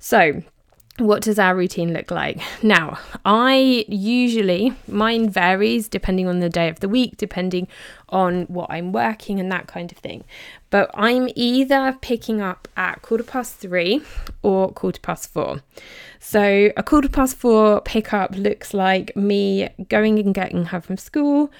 So, 0.00 0.42
what 0.98 1.22
does 1.22 1.40
our 1.40 1.56
routine 1.56 1.92
look 1.92 2.10
like? 2.10 2.40
Now, 2.62 2.98
I 3.24 3.84
usually, 3.88 4.74
mine 4.86 5.28
varies 5.28 5.88
depending 5.88 6.28
on 6.28 6.38
the 6.38 6.48
day 6.48 6.68
of 6.68 6.80
the 6.80 6.88
week, 6.88 7.16
depending 7.16 7.66
on 8.10 8.44
what 8.44 8.70
I'm 8.70 8.92
working 8.92 9.40
and 9.40 9.50
that 9.50 9.66
kind 9.66 9.90
of 9.90 9.98
thing. 9.98 10.22
But 10.70 10.90
I'm 10.94 11.28
either 11.34 11.98
picking 12.00 12.40
up 12.40 12.68
at 12.76 13.02
quarter 13.02 13.24
past 13.24 13.56
three 13.56 14.02
or 14.42 14.70
quarter 14.72 15.00
past 15.00 15.32
four. 15.32 15.62
So, 16.20 16.70
a 16.76 16.82
quarter 16.82 17.08
past 17.08 17.36
four 17.36 17.80
pickup 17.80 18.36
looks 18.36 18.72
like 18.72 19.16
me 19.16 19.68
going 19.88 20.20
and 20.20 20.32
getting 20.32 20.66
her 20.66 20.80
from 20.80 20.96
school, 20.96 21.50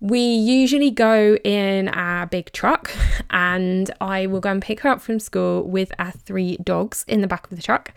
we 0.00 0.20
usually 0.20 0.92
go 0.92 1.36
in 1.42 1.88
our 1.88 2.26
big 2.26 2.52
truck 2.52 2.92
and 3.30 3.90
I 4.00 4.26
will 4.26 4.40
go 4.40 4.50
and 4.50 4.62
pick 4.62 4.80
her 4.80 4.88
up 4.88 5.00
from 5.00 5.18
school 5.18 5.64
with 5.64 5.92
our 5.98 6.12
three 6.12 6.56
dogs 6.62 7.04
in 7.08 7.20
the 7.20 7.26
back 7.26 7.50
of 7.50 7.56
the 7.56 7.62
truck 7.62 7.92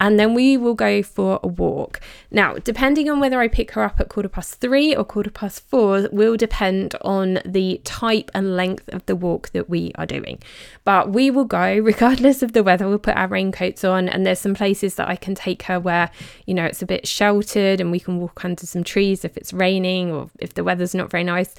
and 0.00 0.18
then 0.18 0.34
we 0.34 0.56
will 0.56 0.74
go 0.74 1.02
for 1.02 1.40
a 1.42 1.48
walk. 1.48 2.00
Now, 2.30 2.54
depending 2.54 3.10
on 3.10 3.20
whether 3.20 3.40
I 3.40 3.48
pick 3.48 3.72
her 3.72 3.82
up 3.82 3.98
at 3.98 4.08
quarter 4.08 4.28
past 4.28 4.60
three 4.60 4.94
or 4.94 5.04
quarter 5.04 5.30
past 5.30 5.68
four, 5.68 6.08
will 6.12 6.36
depend 6.36 6.94
on 7.02 7.40
the 7.44 7.80
type 7.84 8.30
and 8.34 8.56
length 8.56 8.88
of 8.90 9.04
the 9.06 9.16
walk 9.16 9.50
that 9.50 9.68
we 9.68 9.92
are 9.96 10.06
doing. 10.06 10.40
But 10.84 11.10
we 11.10 11.30
will 11.30 11.44
go 11.44 11.78
regardless 11.82 12.42
of 12.42 12.52
the 12.52 12.62
weather. 12.62 12.88
We'll 12.88 12.98
put 12.98 13.16
our 13.16 13.28
raincoats 13.28 13.84
on, 13.84 14.08
and 14.08 14.24
there's 14.24 14.40
some 14.40 14.54
places 14.54 14.94
that 14.96 15.08
I 15.08 15.16
can 15.16 15.34
take 15.34 15.62
her 15.62 15.80
where, 15.80 16.10
you 16.46 16.54
know, 16.54 16.64
it's 16.64 16.82
a 16.82 16.86
bit 16.86 17.06
sheltered 17.06 17.80
and 17.80 17.90
we 17.90 18.00
can 18.00 18.18
walk 18.18 18.44
under 18.44 18.66
some 18.66 18.84
trees 18.84 19.24
if 19.24 19.36
it's 19.36 19.52
raining 19.52 20.12
or 20.12 20.30
if 20.38 20.54
the 20.54 20.64
weather's 20.64 20.94
not 20.94 21.10
very 21.10 21.24
nice. 21.24 21.54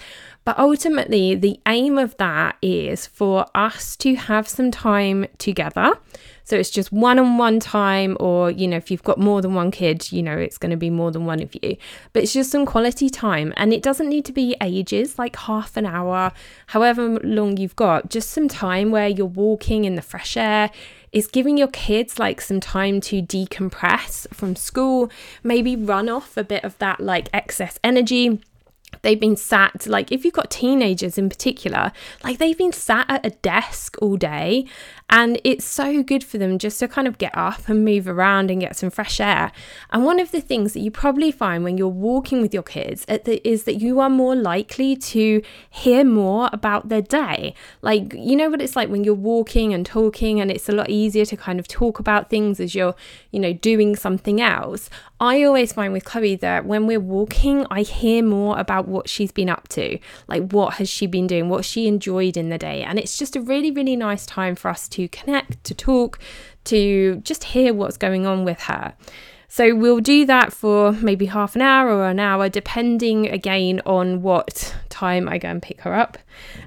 But 0.50 0.58
ultimately, 0.58 1.36
the 1.36 1.60
aim 1.68 2.00
of 2.00 2.18
that 2.18 2.58
is 2.60 3.06
for 3.06 3.46
us 3.53 3.96
to 3.98 4.15
have 4.15 4.48
some 4.48 4.72
time 4.72 5.27
together 5.38 5.94
so 6.50 6.56
it's 6.56 6.72
just 6.72 6.91
one 6.91 7.20
on 7.20 7.38
one 7.38 7.60
time, 7.60 8.18
or, 8.20 8.50
you 8.50 8.68
know, 8.68 8.77
if 8.77 8.89
you've 8.89 9.03
got 9.03 9.20
more 9.20 9.39
than 9.39 9.53
one 9.53 9.70
kid, 9.70 10.12
you 10.12 10.24
know, 10.24 10.36
it's 10.36 10.58
going 10.58 10.72
to 10.72 10.77
be 10.77 10.89
more 10.89 11.12
than 11.12 11.27
one 11.27 11.44
of 11.44 11.53
you. 11.62 11.77
But 12.12 12.24
it's 12.24 12.34
just 12.34 12.50
some 12.50 12.65
quality 12.65 13.08
time. 13.08 13.53
And 13.56 13.72
it 13.72 13.84
doesn't 13.84 14.10
need 14.10 14.25
to 14.25 14.32
be 14.32 14.58
ages, 14.60 15.20
like 15.20 15.36
half 15.36 15.77
an 15.77 15.86
hour, 15.86 16.32
however 16.65 17.20
long 17.20 17.58
you've 17.58 17.75
got, 17.75 18.10
just 18.10 18.32
some 18.32 18.48
time 18.48 18.89
where 18.89 19.08
you're 19.08 19.27
walking 19.27 19.86
in 19.86 19.94
the 19.94 20.01
fresh 20.01 20.36
air 20.36 20.72
is 21.12 21.27
giving 21.27 21.56
your 21.56 21.68
kids 21.68 22.18
like 22.18 22.41
some 22.41 22.60
time 22.60 23.00
to 23.01 23.22
decompress 23.22 24.25
from 24.34 24.56
school, 24.56 25.12
maybe 25.44 25.75
run 25.75 26.10
off 26.10 26.36
a 26.36 26.44
bit 26.44 26.63
of 26.63 26.75
that 26.79 27.00
like 27.00 27.29
excess 27.32 27.77
energy 27.84 28.41
they've 29.01 29.20
been 29.20 29.36
sat 29.36 29.88
like 29.88 30.12
if 30.12 30.25
you've 30.25 30.34
got 30.34 30.50
teenagers 30.50 31.18
in 31.18 31.29
particular 31.29 31.91
like 32.24 32.38
they've 32.38 32.58
been 32.58 32.72
sat 32.72 33.06
at 33.10 33.25
a 33.25 33.29
desk 33.29 33.98
all 34.01 34.18
day 34.18 34.65
and 35.10 35.39
it's 35.44 35.66
so 35.66 36.04
good 36.04 36.24
for 36.24 36.38
them 36.38 36.60
just 36.60 36.80
to 36.80 36.88
kind 36.88 37.08
of 37.08 37.18
get 37.18 37.36
up 37.36 37.68
and 37.68 37.84
move 37.84 38.08
around 38.08 38.51
and 38.51 38.62
get 38.62 38.75
some 38.75 38.89
fresh 38.89 39.20
air. 39.20 39.51
And 39.92 40.06
one 40.06 40.20
of 40.20 40.32
the 40.32 40.42
things 40.42 40.74
that 40.74 40.82
you 40.82 40.92
probably 40.92 41.32
find 41.32 41.63
when 41.63 41.78
you're 41.78 41.88
walking 41.88 42.42
with 42.42 42.54
your 42.54 42.63
kids 42.63 43.06
is 43.25 43.63
that 43.63 43.75
you 43.75 44.00
are 44.00 44.10
more 44.10 44.36
likely 44.36 44.96
to 44.96 45.42
hear 45.70 46.04
more 46.04 46.50
about 46.54 46.89
their 46.89 47.01
day. 47.01 47.54
Like 47.82 48.13
you 48.13 48.36
know 48.36 48.50
what 48.50 48.62
it's 48.62 48.75
like 48.75 48.89
when 48.89 49.04
you're 49.04 49.16
walking 49.16 49.74
and 49.74 49.86
talking 49.86 50.39
and 50.39 50.51
it's 50.51 50.70
a 50.70 50.74
lot 50.74 50.89
easier 50.89 51.25
to 51.25 51.38
kind 51.38 51.60
of 51.60 51.68
talk 51.68 52.00
about 52.00 52.30
things 52.30 52.60
as 52.60 52.75
you're 52.75 52.96
you 53.32 53.39
know 53.39 53.54
doing 53.54 53.96
something 53.96 54.39
else? 54.39 54.89
I 55.22 55.44
always 55.44 55.74
find 55.74 55.92
with 55.92 56.06
Chloe 56.06 56.36
that 56.36 56.66
when 56.66 56.88
we're 56.88 57.00
walking, 57.00 57.66
I 57.70 57.82
hear 57.82 58.24
more 58.24 58.58
about 58.58 58.88
what 58.88 59.10
she's 59.10 59.34
been 59.34 59.50
up 59.50 59.68
to, 59.70 60.00
like 60.28 60.51
what 60.51 60.75
has 60.75 60.89
she 60.89 61.08
been 61.08 61.28
doing, 61.28 61.50
what 61.50 61.66
she 61.66 61.88
enjoyed 61.88 62.38
in 62.38 62.50
the 62.50 62.58
day. 62.58 62.84
And 62.84 62.98
it's 62.98 63.18
just 63.18 63.36
a 63.36 63.42
really, 63.42 63.70
really 63.70 63.98
nice 63.98 64.25
time 64.25 64.56
for 64.56 64.70
us 64.70 64.88
to 64.89 64.99
connect, 65.08 65.63
to 65.63 65.74
talk, 65.74 66.20
to 66.65 67.18
just 67.18 67.46
hear 67.46 67.74
what's 67.74 67.98
going 67.98 68.25
on 68.25 68.44
with 68.44 68.62
her. 68.63 68.94
So 69.51 69.74
we'll 69.74 70.00
do 70.00 70.27
that 70.27 70.53
for 70.53 70.91
maybe 70.91 71.25
half 71.25 71.56
an 71.56 71.63
hour 71.63 71.89
or 71.89 72.08
an 72.08 72.20
hour, 72.20 72.50
depending 72.50 73.27
again 73.27 73.82
on 73.84 74.22
what 74.22 74.75
time 74.89 75.27
I 75.27 75.39
go 75.39 75.50
and 75.50 75.62
pick 75.62 75.82
her 75.82 75.96
up. 75.96 76.20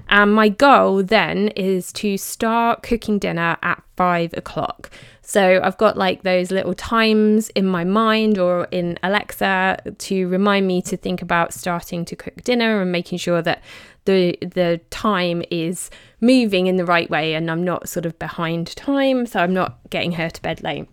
And 0.09 0.33
my 0.33 0.49
goal 0.49 1.01
then 1.01 1.47
is 1.49 1.93
to 1.93 2.17
start 2.17 2.83
cooking 2.83 3.19
dinner 3.19 3.57
at 3.61 3.81
five 3.95 4.33
o'clock. 4.33 4.91
So 5.25 5.61
I've 5.63 5.77
got 5.77 5.97
like 5.97 6.23
those 6.23 6.51
little 6.51 6.73
times 6.73 7.49
in 7.51 7.65
my 7.65 7.85
mind 7.85 8.37
or 8.37 8.67
in 8.71 8.99
Alexa 9.01 9.79
to 9.97 10.27
remind 10.27 10.67
me 10.67 10.81
to 10.83 10.97
think 10.97 11.21
about 11.21 11.53
starting 11.53 12.03
to 12.05 12.15
cook 12.15 12.43
dinner 12.43 12.81
and 12.81 12.91
making 12.91 13.19
sure 13.19 13.41
that 13.41 13.63
the 14.05 14.37
the 14.41 14.81
time 14.89 15.41
is 15.49 15.89
moving 16.19 16.67
in 16.67 16.75
the 16.75 16.85
right 16.85 17.09
way 17.09 17.35
and 17.35 17.49
I'm 17.49 17.63
not 17.63 17.87
sort 17.87 18.05
of 18.05 18.19
behind 18.19 18.75
time, 18.75 19.25
so 19.25 19.39
I'm 19.39 19.53
not 19.53 19.79
getting 19.89 20.11
her 20.13 20.29
to 20.29 20.41
bed 20.41 20.61
late. 20.61 20.87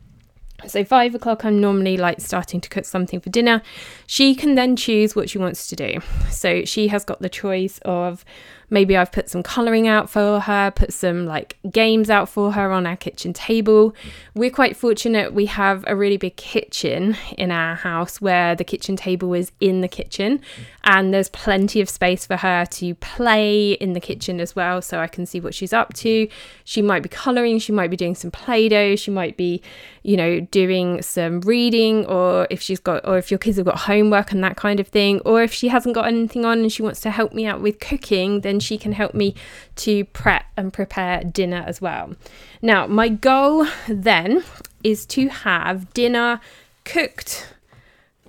So, 0.67 0.85
five 0.85 1.15
o'clock, 1.15 1.45
I'm 1.45 1.61
normally 1.61 1.97
like 1.97 2.21
starting 2.21 2.61
to 2.61 2.69
cook 2.69 2.85
something 2.85 3.21
for 3.21 3.31
dinner. 3.31 3.63
She 4.07 4.35
can 4.35 4.55
then 4.55 4.77
choose 4.77 5.17
what 5.17 5.31
she 5.31 5.39
wants 5.39 5.69
to 5.69 5.77
do. 5.77 6.01
So, 6.31 6.65
she 6.65 6.89
has 6.89 7.05
got 7.05 7.21
the 7.21 7.29
choice 7.29 7.79
of 7.85 8.25
maybe 8.71 8.97
I've 8.97 9.13
put 9.13 9.29
some 9.29 9.43
colouring 9.43 9.89
out 9.89 10.09
for 10.09 10.41
her, 10.41 10.71
put 10.71 10.93
some 10.93 11.27
like 11.27 11.59
games 11.71 12.09
out 12.09 12.29
for 12.29 12.53
her 12.53 12.71
on 12.71 12.87
our 12.87 12.97
kitchen 12.97 13.33
table. 13.33 13.95
We're 14.35 14.51
quite 14.51 14.77
fortunate 14.77 15.35
we 15.35 15.47
have 15.47 15.85
a 15.87 15.97
really 15.97 16.17
big 16.17 16.37
kitchen 16.37 17.17
in 17.37 17.51
our 17.51 17.75
house 17.75 18.21
where 18.21 18.55
the 18.55 18.65
kitchen 18.65 18.97
table 18.97 19.35
is 19.35 19.51
in 19.61 19.81
the 19.81 19.89
kitchen 19.89 20.41
and 20.85 21.13
there's 21.13 21.29
plenty 21.29 21.81
of 21.81 21.89
space 21.89 22.27
for 22.27 22.37
her 22.37 22.65
to 22.67 22.95
play 22.97 23.73
in 23.73 23.93
the 23.93 24.01
kitchen 24.01 24.41
as 24.41 24.55
well 24.55 24.81
so 24.81 25.01
I 25.01 25.09
can 25.09 25.27
see 25.27 25.41
what 25.41 25.55
she's 25.55 25.73
up 25.73 25.93
to. 25.95 26.29
She 26.65 26.81
might 26.81 27.03
be 27.03 27.09
colouring, 27.09 27.59
she 27.59 27.73
might 27.73 27.91
be 27.91 27.97
doing 27.97 28.15
some 28.15 28.31
play 28.31 28.69
doh, 28.69 28.95
she 28.97 29.11
might 29.11 29.37
be, 29.37 29.63
you 30.03 30.17
know, 30.17 30.41
doing 30.41 31.03
some 31.03 31.41
reading 31.41 32.07
or 32.07 32.47
if 32.51 32.63
she's 32.63 32.81
got 32.81 33.07
or 33.07 33.19
if 33.19 33.31
your 33.31 33.39
kids 33.39 33.57
have 33.57 33.67
got 33.67 33.81
homework 33.81 34.31
and 34.31 34.43
that 34.45 34.57
kind 34.57 34.79
of 34.79 34.87
thing 34.87 35.21
or 35.25 35.43
if 35.43 35.53
she 35.53 35.69
hasn't 35.69 35.95
got 35.95 36.07
anything 36.07 36.45
on 36.45 36.61
and 36.61 36.73
she 36.73 36.83
wants 36.83 37.01
to 37.01 37.11
help 37.11 37.33
me 37.33 37.47
out 37.47 37.61
with 37.61 37.81
cooking, 37.81 38.43
then 38.43 38.60
she 38.63 38.79
can 38.79 38.93
help 38.93 39.15
me 39.15 39.35
to 39.77 40.05
prep 40.07 40.45
and 40.57 40.73
prepare 40.73 41.23
dinner 41.25 41.65
as 41.67 41.81
well. 41.81 42.15
Now, 42.63 42.87
my 42.87 43.09
goal 43.09 43.67
then 43.89 44.43
is 44.83 45.07
to 45.07 45.29
have 45.29 45.93
dinner 45.93 46.41
cooked, 46.85 47.55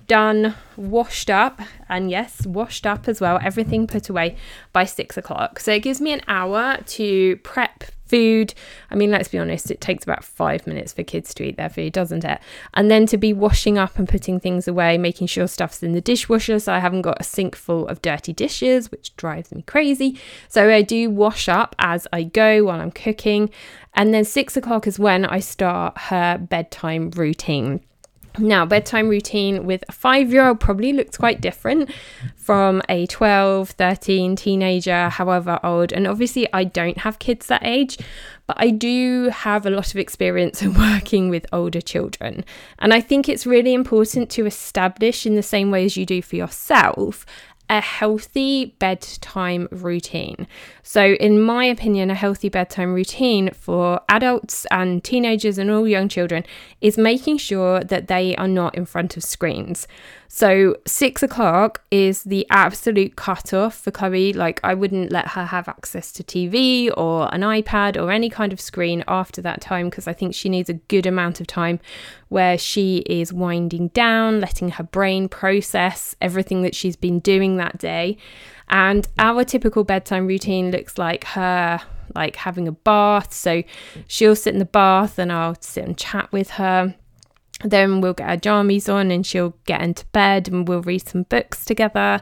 done, 0.06 0.54
washed 0.76 1.30
up, 1.30 1.60
and 1.88 2.10
yes, 2.10 2.46
washed 2.46 2.86
up 2.86 3.08
as 3.08 3.20
well, 3.20 3.38
everything 3.42 3.86
put 3.86 4.08
away 4.08 4.36
by 4.72 4.84
six 4.84 5.16
o'clock. 5.16 5.60
So 5.60 5.72
it 5.72 5.82
gives 5.82 6.00
me 6.00 6.12
an 6.12 6.22
hour 6.28 6.78
to 6.78 7.36
prep 7.38 7.84
food. 8.12 8.52
I 8.90 8.94
mean, 8.94 9.10
let's 9.10 9.28
be 9.28 9.38
honest, 9.38 9.70
it 9.70 9.80
takes 9.80 10.04
about 10.04 10.22
five 10.22 10.66
minutes 10.66 10.92
for 10.92 11.02
kids 11.02 11.32
to 11.32 11.44
eat 11.44 11.56
their 11.56 11.70
food, 11.70 11.94
doesn't 11.94 12.26
it? 12.26 12.40
And 12.74 12.90
then 12.90 13.06
to 13.06 13.16
be 13.16 13.32
washing 13.32 13.78
up 13.78 13.98
and 13.98 14.06
putting 14.06 14.38
things 14.38 14.68
away, 14.68 14.98
making 14.98 15.28
sure 15.28 15.46
stuff's 15.48 15.82
in 15.82 15.92
the 15.92 16.02
dishwasher 16.02 16.58
so 16.58 16.74
I 16.74 16.78
haven't 16.78 17.02
got 17.02 17.18
a 17.18 17.24
sink 17.24 17.56
full 17.56 17.88
of 17.88 18.02
dirty 18.02 18.34
dishes, 18.34 18.90
which 18.90 19.16
drives 19.16 19.50
me 19.50 19.62
crazy. 19.62 20.20
So 20.46 20.68
I 20.68 20.82
do 20.82 21.08
wash 21.08 21.48
up 21.48 21.74
as 21.78 22.06
I 22.12 22.24
go 22.24 22.64
while 22.64 22.82
I'm 22.82 22.90
cooking. 22.90 23.48
And 23.94 24.12
then 24.12 24.26
six 24.26 24.58
o'clock 24.58 24.86
is 24.86 24.98
when 24.98 25.24
I 25.24 25.40
start 25.40 25.96
her 25.96 26.36
bedtime 26.36 27.10
routine. 27.12 27.80
Now, 28.38 28.64
bedtime 28.64 29.08
routine 29.08 29.66
with 29.66 29.84
a 29.88 29.92
five 29.92 30.32
year 30.32 30.46
old 30.48 30.60
probably 30.60 30.92
looks 30.92 31.16
quite 31.16 31.40
different 31.40 31.90
from 32.36 32.82
a 32.88 33.06
12, 33.06 33.70
13 33.70 34.36
teenager, 34.36 35.08
however 35.10 35.60
old. 35.62 35.92
And 35.92 36.06
obviously, 36.06 36.48
I 36.52 36.64
don't 36.64 36.98
have 36.98 37.18
kids 37.18 37.46
that 37.46 37.62
age, 37.62 37.98
but 38.46 38.56
I 38.58 38.70
do 38.70 39.28
have 39.28 39.66
a 39.66 39.70
lot 39.70 39.90
of 39.90 39.96
experience 39.96 40.62
in 40.62 40.74
working 40.92 41.28
with 41.28 41.46
older 41.52 41.80
children. 41.80 42.44
And 42.78 42.92
I 42.94 43.00
think 43.00 43.28
it's 43.28 43.46
really 43.46 43.74
important 43.74 44.30
to 44.30 44.46
establish, 44.46 45.26
in 45.26 45.34
the 45.34 45.42
same 45.42 45.70
way 45.70 45.84
as 45.84 45.96
you 45.96 46.06
do 46.06 46.22
for 46.22 46.36
yourself, 46.36 47.26
a 47.72 47.80
healthy 47.80 48.66
bedtime 48.78 49.66
routine. 49.70 50.46
So, 50.82 51.14
in 51.14 51.40
my 51.40 51.64
opinion, 51.64 52.10
a 52.10 52.14
healthy 52.14 52.50
bedtime 52.50 52.92
routine 52.92 53.48
for 53.54 53.98
adults 54.10 54.66
and 54.70 55.02
teenagers 55.02 55.56
and 55.56 55.70
all 55.70 55.88
young 55.88 56.10
children 56.10 56.44
is 56.82 56.98
making 56.98 57.38
sure 57.38 57.80
that 57.80 58.08
they 58.08 58.36
are 58.36 58.46
not 58.46 58.74
in 58.74 58.84
front 58.84 59.16
of 59.16 59.24
screens. 59.24 59.88
So 60.34 60.78
six 60.86 61.22
o'clock 61.22 61.82
is 61.90 62.22
the 62.22 62.46
absolute 62.48 63.16
cutoff 63.16 63.74
for 63.76 63.90
Chloe. 63.90 64.32
Like, 64.32 64.60
I 64.64 64.72
wouldn't 64.72 65.12
let 65.12 65.28
her 65.32 65.44
have 65.44 65.68
access 65.68 66.10
to 66.12 66.24
TV 66.24 66.90
or 66.96 67.32
an 67.34 67.42
iPad 67.42 68.02
or 68.02 68.10
any 68.10 68.30
kind 68.30 68.50
of 68.50 68.58
screen 68.58 69.04
after 69.06 69.42
that 69.42 69.60
time 69.60 69.90
because 69.90 70.08
I 70.08 70.14
think 70.14 70.34
she 70.34 70.48
needs 70.48 70.70
a 70.70 70.74
good 70.88 71.04
amount 71.04 71.42
of 71.42 71.46
time 71.46 71.80
where 72.30 72.56
she 72.56 73.00
is 73.00 73.30
winding 73.30 73.88
down, 73.88 74.40
letting 74.40 74.70
her 74.70 74.84
brain 74.84 75.28
process 75.28 76.16
everything 76.22 76.62
that 76.62 76.74
she's 76.74 76.96
been 76.96 77.18
doing 77.20 77.58
that 77.58 77.76
day. 77.76 78.16
And 78.70 79.06
our 79.18 79.44
typical 79.44 79.84
bedtime 79.84 80.26
routine 80.26 80.70
looks 80.70 80.96
like 80.96 81.24
her 81.24 81.82
like 82.14 82.36
having 82.36 82.66
a 82.66 82.72
bath. 82.72 83.34
So 83.34 83.62
she'll 84.06 84.34
sit 84.34 84.54
in 84.54 84.60
the 84.60 84.64
bath 84.64 85.18
and 85.18 85.30
I'll 85.30 85.60
sit 85.60 85.84
and 85.84 85.96
chat 85.96 86.32
with 86.32 86.52
her 86.52 86.94
then 87.64 88.00
we'll 88.00 88.14
get 88.14 88.28
our 88.28 88.36
jammies 88.36 88.92
on 88.92 89.10
and 89.10 89.26
she'll 89.26 89.54
get 89.66 89.82
into 89.82 90.06
bed 90.06 90.48
and 90.48 90.66
we'll 90.66 90.82
read 90.82 91.06
some 91.06 91.24
books 91.24 91.64
together. 91.64 92.20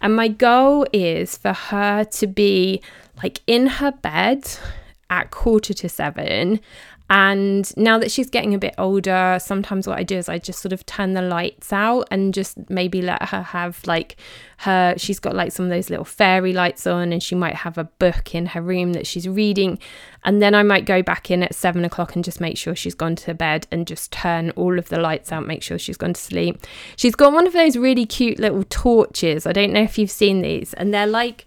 And 0.00 0.16
my 0.16 0.28
goal 0.28 0.86
is 0.92 1.36
for 1.36 1.52
her 1.52 2.04
to 2.04 2.26
be 2.26 2.82
like 3.22 3.40
in 3.46 3.66
her 3.66 3.92
bed 3.92 4.50
at 5.10 5.30
quarter 5.30 5.74
to 5.74 5.88
seven 5.88 6.60
and 7.10 7.76
now 7.76 7.98
that 7.98 8.12
she's 8.12 8.30
getting 8.30 8.54
a 8.54 8.58
bit 8.58 8.72
older, 8.78 9.38
sometimes 9.40 9.88
what 9.88 9.98
I 9.98 10.04
do 10.04 10.16
is 10.16 10.28
I 10.28 10.38
just 10.38 10.60
sort 10.60 10.72
of 10.72 10.86
turn 10.86 11.14
the 11.14 11.22
lights 11.22 11.72
out 11.72 12.06
and 12.08 12.32
just 12.32 12.56
maybe 12.70 13.02
let 13.02 13.30
her 13.30 13.42
have 13.42 13.84
like 13.84 14.16
her, 14.58 14.94
she's 14.96 15.18
got 15.18 15.34
like 15.34 15.50
some 15.50 15.64
of 15.64 15.70
those 15.70 15.90
little 15.90 16.04
fairy 16.04 16.52
lights 16.52 16.86
on 16.86 17.12
and 17.12 17.20
she 17.20 17.34
might 17.34 17.56
have 17.56 17.76
a 17.76 17.84
book 17.84 18.32
in 18.32 18.46
her 18.46 18.62
room 18.62 18.92
that 18.92 19.08
she's 19.08 19.28
reading. 19.28 19.80
And 20.22 20.40
then 20.40 20.54
I 20.54 20.62
might 20.62 20.84
go 20.84 21.02
back 21.02 21.32
in 21.32 21.42
at 21.42 21.52
seven 21.52 21.84
o'clock 21.84 22.14
and 22.14 22.24
just 22.24 22.40
make 22.40 22.56
sure 22.56 22.76
she's 22.76 22.94
gone 22.94 23.16
to 23.16 23.34
bed 23.34 23.66
and 23.72 23.88
just 23.88 24.12
turn 24.12 24.50
all 24.50 24.78
of 24.78 24.88
the 24.88 25.00
lights 25.00 25.32
out, 25.32 25.44
make 25.44 25.64
sure 25.64 25.80
she's 25.80 25.96
gone 25.96 26.12
to 26.12 26.20
sleep. 26.20 26.64
She's 26.94 27.16
got 27.16 27.32
one 27.32 27.48
of 27.48 27.52
those 27.52 27.76
really 27.76 28.06
cute 28.06 28.38
little 28.38 28.62
torches. 28.70 29.46
I 29.46 29.52
don't 29.52 29.72
know 29.72 29.82
if 29.82 29.98
you've 29.98 30.12
seen 30.12 30.42
these, 30.42 30.74
and 30.74 30.94
they're 30.94 31.08
like, 31.08 31.44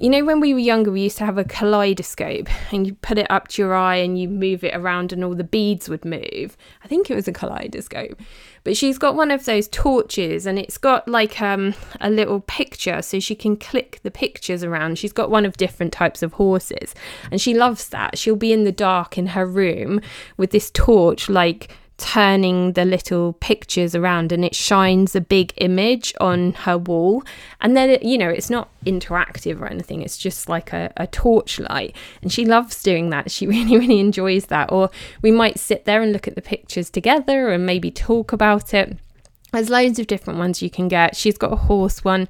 you 0.00 0.08
know, 0.08 0.24
when 0.24 0.38
we 0.38 0.54
were 0.54 0.60
younger, 0.60 0.92
we 0.92 1.02
used 1.02 1.18
to 1.18 1.26
have 1.26 1.38
a 1.38 1.44
kaleidoscope 1.44 2.48
and 2.72 2.86
you 2.86 2.94
put 2.94 3.18
it 3.18 3.28
up 3.30 3.48
to 3.48 3.62
your 3.62 3.74
eye 3.74 3.96
and 3.96 4.18
you 4.18 4.28
move 4.28 4.62
it 4.62 4.74
around 4.74 5.12
and 5.12 5.24
all 5.24 5.34
the 5.34 5.42
beads 5.42 5.88
would 5.88 6.04
move. 6.04 6.56
I 6.84 6.88
think 6.88 7.10
it 7.10 7.16
was 7.16 7.26
a 7.26 7.32
kaleidoscope. 7.32 8.20
But 8.62 8.76
she's 8.76 8.96
got 8.96 9.16
one 9.16 9.32
of 9.32 9.44
those 9.44 9.66
torches 9.66 10.46
and 10.46 10.56
it's 10.56 10.78
got 10.78 11.08
like 11.08 11.42
um, 11.42 11.74
a 12.00 12.10
little 12.10 12.40
picture 12.40 13.02
so 13.02 13.18
she 13.18 13.34
can 13.34 13.56
click 13.56 13.98
the 14.04 14.10
pictures 14.10 14.62
around. 14.62 14.98
She's 14.98 15.12
got 15.12 15.30
one 15.30 15.44
of 15.44 15.56
different 15.56 15.92
types 15.92 16.22
of 16.22 16.34
horses 16.34 16.94
and 17.32 17.40
she 17.40 17.52
loves 17.52 17.88
that. 17.88 18.18
She'll 18.18 18.36
be 18.36 18.52
in 18.52 18.62
the 18.62 18.72
dark 18.72 19.18
in 19.18 19.28
her 19.28 19.46
room 19.46 20.00
with 20.36 20.52
this 20.52 20.70
torch, 20.70 21.28
like 21.28 21.76
turning 21.98 22.72
the 22.72 22.84
little 22.84 23.34
pictures 23.34 23.94
around 23.94 24.30
and 24.30 24.44
it 24.44 24.54
shines 24.54 25.14
a 25.16 25.20
big 25.20 25.52
image 25.56 26.14
on 26.20 26.52
her 26.52 26.78
wall. 26.78 27.24
And 27.60 27.76
then 27.76 27.90
it, 27.90 28.02
you 28.04 28.16
know 28.16 28.28
it's 28.28 28.48
not 28.48 28.70
interactive 28.86 29.60
or 29.60 29.66
anything 29.66 30.00
it's 30.00 30.16
just 30.16 30.48
like 30.48 30.72
a, 30.72 30.92
a 30.96 31.06
torchlight. 31.08 31.94
And 32.22 32.32
she 32.32 32.46
loves 32.46 32.82
doing 32.82 33.10
that. 33.10 33.30
She 33.30 33.46
really 33.54 33.76
really 33.76 34.00
enjoys 34.00 34.46
that. 34.46 34.72
Or 34.72 34.90
we 35.22 35.30
might 35.30 35.58
sit 35.58 35.84
there 35.84 36.00
and 36.00 36.12
look 36.12 36.28
at 36.28 36.36
the 36.36 36.42
pictures 36.42 36.88
together 36.88 37.50
and 37.50 37.66
maybe 37.66 37.90
talk 37.90 38.32
about 38.32 38.72
it. 38.72 38.96
There's 39.52 39.70
loads 39.70 39.98
of 39.98 40.06
different 40.06 40.38
ones 40.38 40.62
you 40.62 40.70
can 40.70 40.88
get. 40.88 41.16
She's 41.16 41.38
got 41.38 41.52
a 41.52 41.56
horse 41.56 42.04
one 42.04 42.28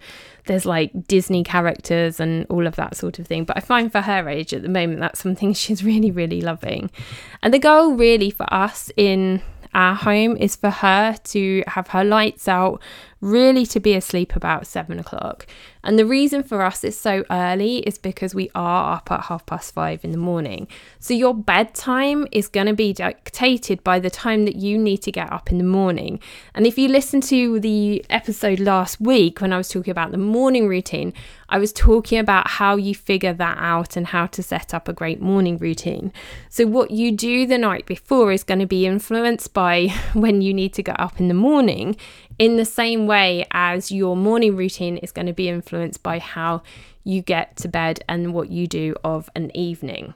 there's 0.49 0.67
like 0.67 0.91
Disney 1.07 1.45
characters 1.45 2.19
and 2.19 2.45
all 2.51 2.67
of 2.67 2.77
that 2.77 2.97
sort 2.97 3.19
of 3.19 3.27
thing. 3.27 3.45
But 3.45 3.57
I 3.57 3.61
find 3.61 3.93
for 3.93 4.01
her 4.01 4.29
age 4.29 4.53
at 4.53 4.63
the 4.63 4.69
moment, 4.69 5.01
that's 5.01 5.21
something 5.21 5.53
she's 5.55 5.85
really, 5.85 6.11
really 6.11 6.41
loving. 6.41 6.91
And 7.43 7.55
the 7.55 7.59
goal, 7.59 7.93
really, 7.93 8.31
for 8.31 8.53
us 8.53 8.91
in 8.97 9.41
our 9.75 9.95
home 9.95 10.37
is 10.37 10.57
for 10.57 10.71
her 10.71 11.17
to 11.23 11.63
have 11.67 11.89
her 11.89 12.03
lights 12.03 12.49
out, 12.49 12.83
really 13.21 13.67
to 13.67 13.81
be 13.81 13.95
asleep 13.95 14.37
about 14.37 14.67
seven 14.67 14.99
o'clock. 14.99 15.47
And 15.83 15.99
the 15.99 16.07
reason 16.07 16.43
for 16.43 16.63
us 16.63 16.85
it's 16.85 16.97
so 16.97 17.25
early 17.31 17.79
is 17.79 17.99
because 17.99 18.35
we 18.35 18.51
are 18.55 18.95
up 18.95 19.11
at 19.11 19.25
half 19.25 19.47
past 19.47 19.73
five 19.73 20.05
in 20.05 20.13
the 20.13 20.19
morning. 20.19 20.69
So 20.99 21.15
your 21.15 21.35
bedtime 21.35 22.27
is 22.33 22.49
going 22.49 22.67
to 22.67 22.75
be 22.75 22.93
dictated 22.93 23.83
by 23.83 23.99
the 23.99 24.11
time 24.11 24.45
that 24.45 24.57
you 24.57 24.79
need 24.79 24.99
to 24.99 25.13
get 25.13 25.33
up 25.33 25.51
in 25.51 25.59
the 25.59 25.65
morning. 25.65 26.21
And 26.55 26.67
if 26.67 26.79
you 26.79 26.89
listen 26.89 27.21
to 27.23 27.59
the 27.61 28.05
episode 28.11 28.61
last 28.61 29.01
week 29.01 29.41
when 29.41 29.53
I 29.53 29.57
was 29.57 29.69
talking 29.69 29.91
about 29.91 30.11
the 30.11 30.19
morning 30.19 30.69
routine, 30.69 31.13
I 31.49 31.59
was 31.59 31.73
talking 31.73 32.19
about 32.19 32.49
how 32.49 32.77
you 32.77 32.95
figure 32.95 33.33
that 33.33 33.59
out 33.59 33.97
and 33.97 34.09
how 34.09 34.27
to 34.27 34.43
set 34.43 34.75
up 34.75 34.87
a 34.87 34.93
great 34.93 35.21
morning 35.21 35.57
routine. 35.57 36.13
So, 36.51 36.67
what 36.67 36.91
you 36.91 37.13
do 37.13 37.47
the 37.47 37.59
night 37.59 37.87
before 37.87 38.33
is 38.33 38.45
going 38.45 38.61
to 38.61 38.67
be 38.67 38.87
influenced 38.87 39.55
by 39.55 39.89
when 40.13 40.43
you 40.43 40.53
need 40.53 40.75
to 40.75 40.83
get 40.83 41.01
up 41.01 41.19
in 41.19 41.29
the 41.29 41.35
morning 41.35 41.97
in 42.39 42.57
the 42.57 42.65
same 42.65 43.07
way 43.07 43.47
as 43.51 43.91
your 43.91 44.17
morning 44.17 44.57
routine 44.57 44.97
is 44.99 45.11
going 45.11 45.27
to 45.27 45.33
be 45.33 45.49
influenced 45.49 46.03
by 46.03 46.19
how 46.19 46.63
you 47.09 47.23
get 47.23 47.57
to 47.57 47.69
bed 47.69 48.05
and 48.07 48.35
what 48.35 48.51
you 48.51 48.67
do 48.67 48.95
of 49.03 49.31
an 49.35 49.51
evening. 49.57 50.13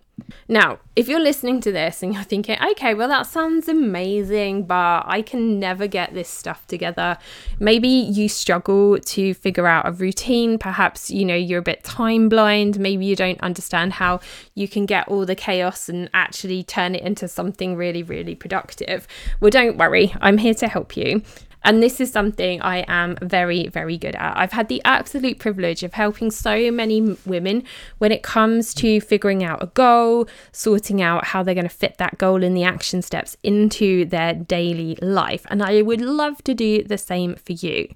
Now, 0.46 0.78
if 0.94 1.08
you're 1.08 1.20
listening 1.20 1.62
to 1.62 1.72
this 1.72 2.02
and 2.02 2.12
you're 2.12 2.22
thinking, 2.22 2.58
okay, 2.72 2.92
well, 2.92 3.08
that 3.08 3.26
sounds 3.26 3.66
amazing, 3.66 4.64
but 4.64 5.04
I 5.06 5.22
can 5.22 5.58
never 5.58 5.86
get 5.86 6.12
this 6.12 6.28
stuff 6.28 6.66
together. 6.66 7.16
Maybe 7.58 7.88
you 7.88 8.28
struggle 8.28 8.98
to 8.98 9.32
figure 9.32 9.66
out 9.66 9.88
a 9.88 9.92
routine. 9.92 10.58
Perhaps, 10.58 11.10
you 11.10 11.24
know, 11.24 11.34
you're 11.34 11.60
a 11.60 11.62
bit 11.62 11.82
time 11.82 12.28
blind. 12.28 12.78
Maybe 12.78 13.06
you 13.06 13.16
don't 13.16 13.40
understand 13.40 13.94
how 13.94 14.20
you 14.54 14.68
can 14.68 14.84
get 14.84 15.08
all 15.08 15.24
the 15.24 15.34
chaos 15.34 15.88
and 15.88 16.10
actually 16.12 16.62
turn 16.62 16.94
it 16.94 17.02
into 17.02 17.26
something 17.26 17.74
really, 17.74 18.02
really 18.02 18.34
productive. 18.34 19.08
Well, 19.40 19.50
don't 19.50 19.78
worry, 19.78 20.14
I'm 20.20 20.36
here 20.36 20.54
to 20.54 20.68
help 20.68 20.94
you. 20.94 21.22
And 21.64 21.82
this 21.82 22.00
is 22.00 22.10
something 22.10 22.60
I 22.62 22.84
am 22.88 23.16
very, 23.22 23.68
very 23.68 23.98
good 23.98 24.14
at. 24.14 24.36
I've 24.36 24.52
had 24.52 24.68
the 24.68 24.82
absolute 24.84 25.38
privilege 25.38 25.82
of 25.82 25.94
helping 25.94 26.30
so 26.30 26.70
many 26.70 27.16
women 27.24 27.64
when 27.98 28.12
it 28.12 28.22
comes 28.22 28.74
to 28.74 29.00
figuring 29.00 29.44
out 29.44 29.62
a 29.62 29.66
goal, 29.66 30.28
sorting 30.52 31.00
out 31.00 31.26
how 31.26 31.42
they're 31.42 31.54
going 31.54 31.68
to 31.68 31.70
fit 31.70 31.98
that 31.98 32.18
goal 32.18 32.42
in 32.42 32.54
the 32.54 32.64
action 32.64 33.02
steps 33.02 33.36
into 33.42 34.04
their 34.04 34.34
daily 34.34 34.96
life. 35.00 35.46
And 35.48 35.62
I 35.62 35.82
would 35.82 36.00
love 36.00 36.42
to 36.44 36.54
do 36.54 36.82
the 36.82 36.98
same 36.98 37.36
for 37.36 37.52
you 37.52 37.88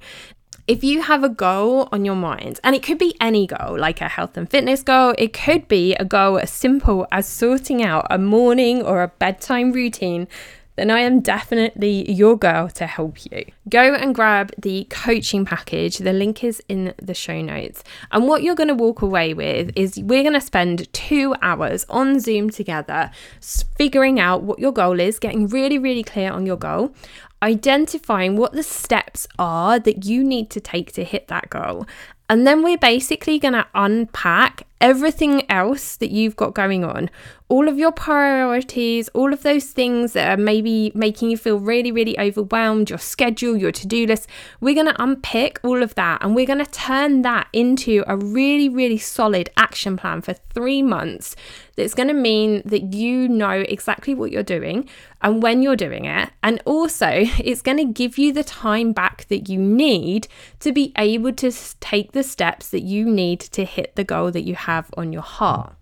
if 0.66 0.82
you 0.82 1.02
have 1.02 1.22
a 1.22 1.28
goal 1.28 1.88
on 1.92 2.04
your 2.04 2.16
mind, 2.16 2.58
and 2.64 2.74
it 2.74 2.82
could 2.82 2.98
be 2.98 3.16
any 3.20 3.46
goal, 3.46 3.78
like 3.78 4.00
a 4.00 4.08
health 4.08 4.36
and 4.36 4.50
fitness 4.50 4.82
goal, 4.82 5.14
it 5.16 5.32
could 5.32 5.68
be 5.68 5.94
a 5.94 6.04
goal 6.04 6.38
as 6.38 6.50
simple 6.50 7.06
as 7.12 7.26
sorting 7.26 7.84
out 7.84 8.06
a 8.10 8.18
morning 8.18 8.82
or 8.82 9.02
a 9.02 9.08
bedtime 9.08 9.72
routine 9.72 10.26
then 10.76 10.90
I 10.90 11.00
am 11.00 11.20
definitely 11.20 12.10
your 12.10 12.36
girl 12.38 12.68
to 12.68 12.86
help 12.86 13.24
you. 13.30 13.44
Go 13.68 13.94
and 13.94 14.14
grab 14.14 14.52
the 14.56 14.86
coaching 14.90 15.44
package. 15.44 15.98
The 15.98 16.12
link 16.12 16.44
is 16.44 16.62
in 16.68 16.94
the 17.02 17.14
show 17.14 17.40
notes. 17.40 17.82
And 18.12 18.28
what 18.28 18.42
you're 18.42 18.54
going 18.54 18.68
to 18.68 18.74
walk 18.74 19.02
away 19.02 19.34
with 19.34 19.72
is 19.74 19.98
we're 19.98 20.22
going 20.22 20.34
to 20.34 20.40
spend 20.40 20.92
two 20.92 21.34
hours 21.42 21.84
on 21.88 22.20
Zoom 22.20 22.50
together, 22.50 23.10
figuring 23.76 24.20
out 24.20 24.42
what 24.42 24.58
your 24.58 24.72
goal 24.72 25.00
is, 25.00 25.18
getting 25.18 25.48
really, 25.48 25.78
really 25.78 26.04
clear 26.04 26.30
on 26.30 26.46
your 26.46 26.56
goal 26.56 26.94
identifying 27.42 28.36
what 28.36 28.52
the 28.52 28.62
steps 28.62 29.28
are 29.38 29.78
that 29.78 30.04
you 30.04 30.24
need 30.24 30.50
to 30.50 30.60
take 30.60 30.92
to 30.92 31.04
hit 31.04 31.28
that 31.28 31.50
goal. 31.50 31.86
And 32.28 32.46
then 32.46 32.62
we're 32.62 32.78
basically 32.78 33.38
going 33.38 33.54
to 33.54 33.66
unpack 33.74 34.66
everything 34.80 35.48
else 35.50 35.96
that 35.96 36.10
you've 36.10 36.36
got 36.36 36.54
going 36.54 36.84
on, 36.84 37.08
all 37.48 37.68
of 37.68 37.78
your 37.78 37.92
priorities, 37.92 39.08
all 39.10 39.32
of 39.32 39.44
those 39.44 39.66
things 39.66 40.14
that 40.14 40.36
are 40.36 40.42
maybe 40.42 40.90
making 40.96 41.30
you 41.30 41.36
feel 41.36 41.60
really, 41.60 41.92
really 41.92 42.18
overwhelmed, 42.18 42.90
your 42.90 42.98
schedule, 42.98 43.56
your 43.56 43.70
to 43.70 43.86
do 43.86 44.04
list. 44.04 44.28
We're 44.60 44.74
going 44.74 44.92
to 44.92 45.02
unpick 45.02 45.60
all 45.62 45.80
of 45.80 45.94
that 45.94 46.22
and 46.22 46.34
we're 46.34 46.46
going 46.46 46.64
to 46.64 46.70
turn 46.70 47.22
that 47.22 47.46
into 47.52 48.02
a 48.08 48.16
really, 48.16 48.68
really 48.68 48.98
solid 48.98 49.48
action 49.56 49.96
plan 49.96 50.22
for 50.22 50.34
three 50.54 50.82
months 50.82 51.36
that's 51.76 51.94
going 51.94 52.08
to 52.08 52.14
mean 52.14 52.62
that 52.64 52.94
you 52.94 53.28
know 53.28 53.64
exactly 53.68 54.14
what 54.14 54.32
you're 54.32 54.42
doing 54.42 54.88
and 55.22 55.40
when 55.40 55.62
you're 55.62 55.76
doing 55.76 56.04
it. 56.04 56.30
And 56.42 56.60
also, 56.64 57.08
it's 57.12 57.62
going 57.62 57.78
to 57.78 57.84
give 57.84 58.18
you 58.18 58.32
the 58.32 58.44
time 58.44 58.92
back 58.92 59.26
that 59.28 59.48
you 59.48 59.60
need 59.60 60.26
to 60.60 60.72
be 60.72 60.92
able 60.98 61.32
to 61.34 61.52
take 61.78 62.10
the 62.10 62.24
steps 62.24 62.70
that 62.70 62.82
you 62.82 63.04
need 63.04 63.38
to 63.38 63.64
hit 63.64 63.94
the 63.94 64.04
goal 64.04 64.32
that 64.32 64.42
you 64.42 64.56
have 64.56 64.90
on 64.96 65.12
your 65.12 65.22
heart. 65.22 65.75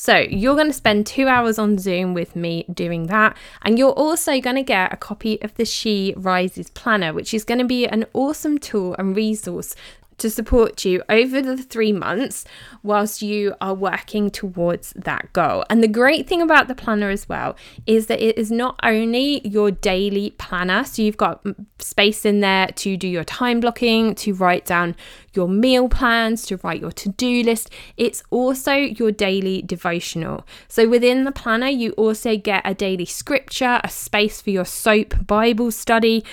So, 0.00 0.18
you're 0.18 0.54
going 0.54 0.68
to 0.68 0.72
spend 0.72 1.08
two 1.08 1.26
hours 1.26 1.58
on 1.58 1.76
Zoom 1.76 2.14
with 2.14 2.36
me 2.36 2.64
doing 2.72 3.08
that. 3.08 3.36
And 3.62 3.80
you're 3.80 3.90
also 3.90 4.40
going 4.40 4.54
to 4.54 4.62
get 4.62 4.92
a 4.92 4.96
copy 4.96 5.42
of 5.42 5.52
the 5.56 5.64
She 5.64 6.14
Rises 6.16 6.70
Planner, 6.70 7.12
which 7.12 7.34
is 7.34 7.42
going 7.42 7.58
to 7.58 7.64
be 7.64 7.84
an 7.84 8.06
awesome 8.14 8.58
tool 8.58 8.94
and 8.96 9.16
resource 9.16 9.74
to 10.18 10.28
support 10.28 10.84
you 10.84 11.02
over 11.08 11.40
the 11.40 11.56
three 11.56 11.92
months 11.92 12.44
whilst 12.82 13.22
you 13.22 13.54
are 13.60 13.74
working 13.74 14.30
towards 14.30 14.92
that 14.94 15.32
goal. 15.32 15.64
And 15.70 15.82
the 15.82 15.88
great 15.88 16.28
thing 16.28 16.42
about 16.42 16.68
the 16.68 16.74
planner 16.74 17.10
as 17.10 17.28
well 17.28 17.56
is 17.86 18.06
that 18.06 18.20
it 18.20 18.36
is 18.36 18.50
not 18.50 18.78
only 18.82 19.46
your 19.46 19.70
daily 19.70 20.30
planner, 20.32 20.84
so 20.84 21.02
you've 21.02 21.16
got 21.16 21.44
space 21.78 22.24
in 22.24 22.40
there 22.40 22.66
to 22.66 22.96
do 22.96 23.08
your 23.08 23.24
time 23.24 23.60
blocking, 23.60 24.14
to 24.16 24.34
write 24.34 24.66
down 24.66 24.96
your 25.34 25.48
meal 25.48 25.88
plans, 25.88 26.44
to 26.46 26.56
write 26.58 26.80
your 26.80 26.92
to 26.92 27.08
do 27.10 27.42
list, 27.42 27.70
it's 27.96 28.22
also 28.30 28.72
your 28.72 29.12
daily 29.12 29.62
devotional. 29.62 30.46
So 30.66 30.88
within 30.88 31.24
the 31.24 31.32
planner, 31.32 31.68
you 31.68 31.92
also 31.92 32.36
get 32.36 32.62
a 32.64 32.74
daily 32.74 33.04
scripture, 33.04 33.80
a 33.84 33.88
space 33.88 34.40
for 34.40 34.50
your 34.50 34.64
soap 34.64 35.26
Bible 35.26 35.70
study. 35.70 36.24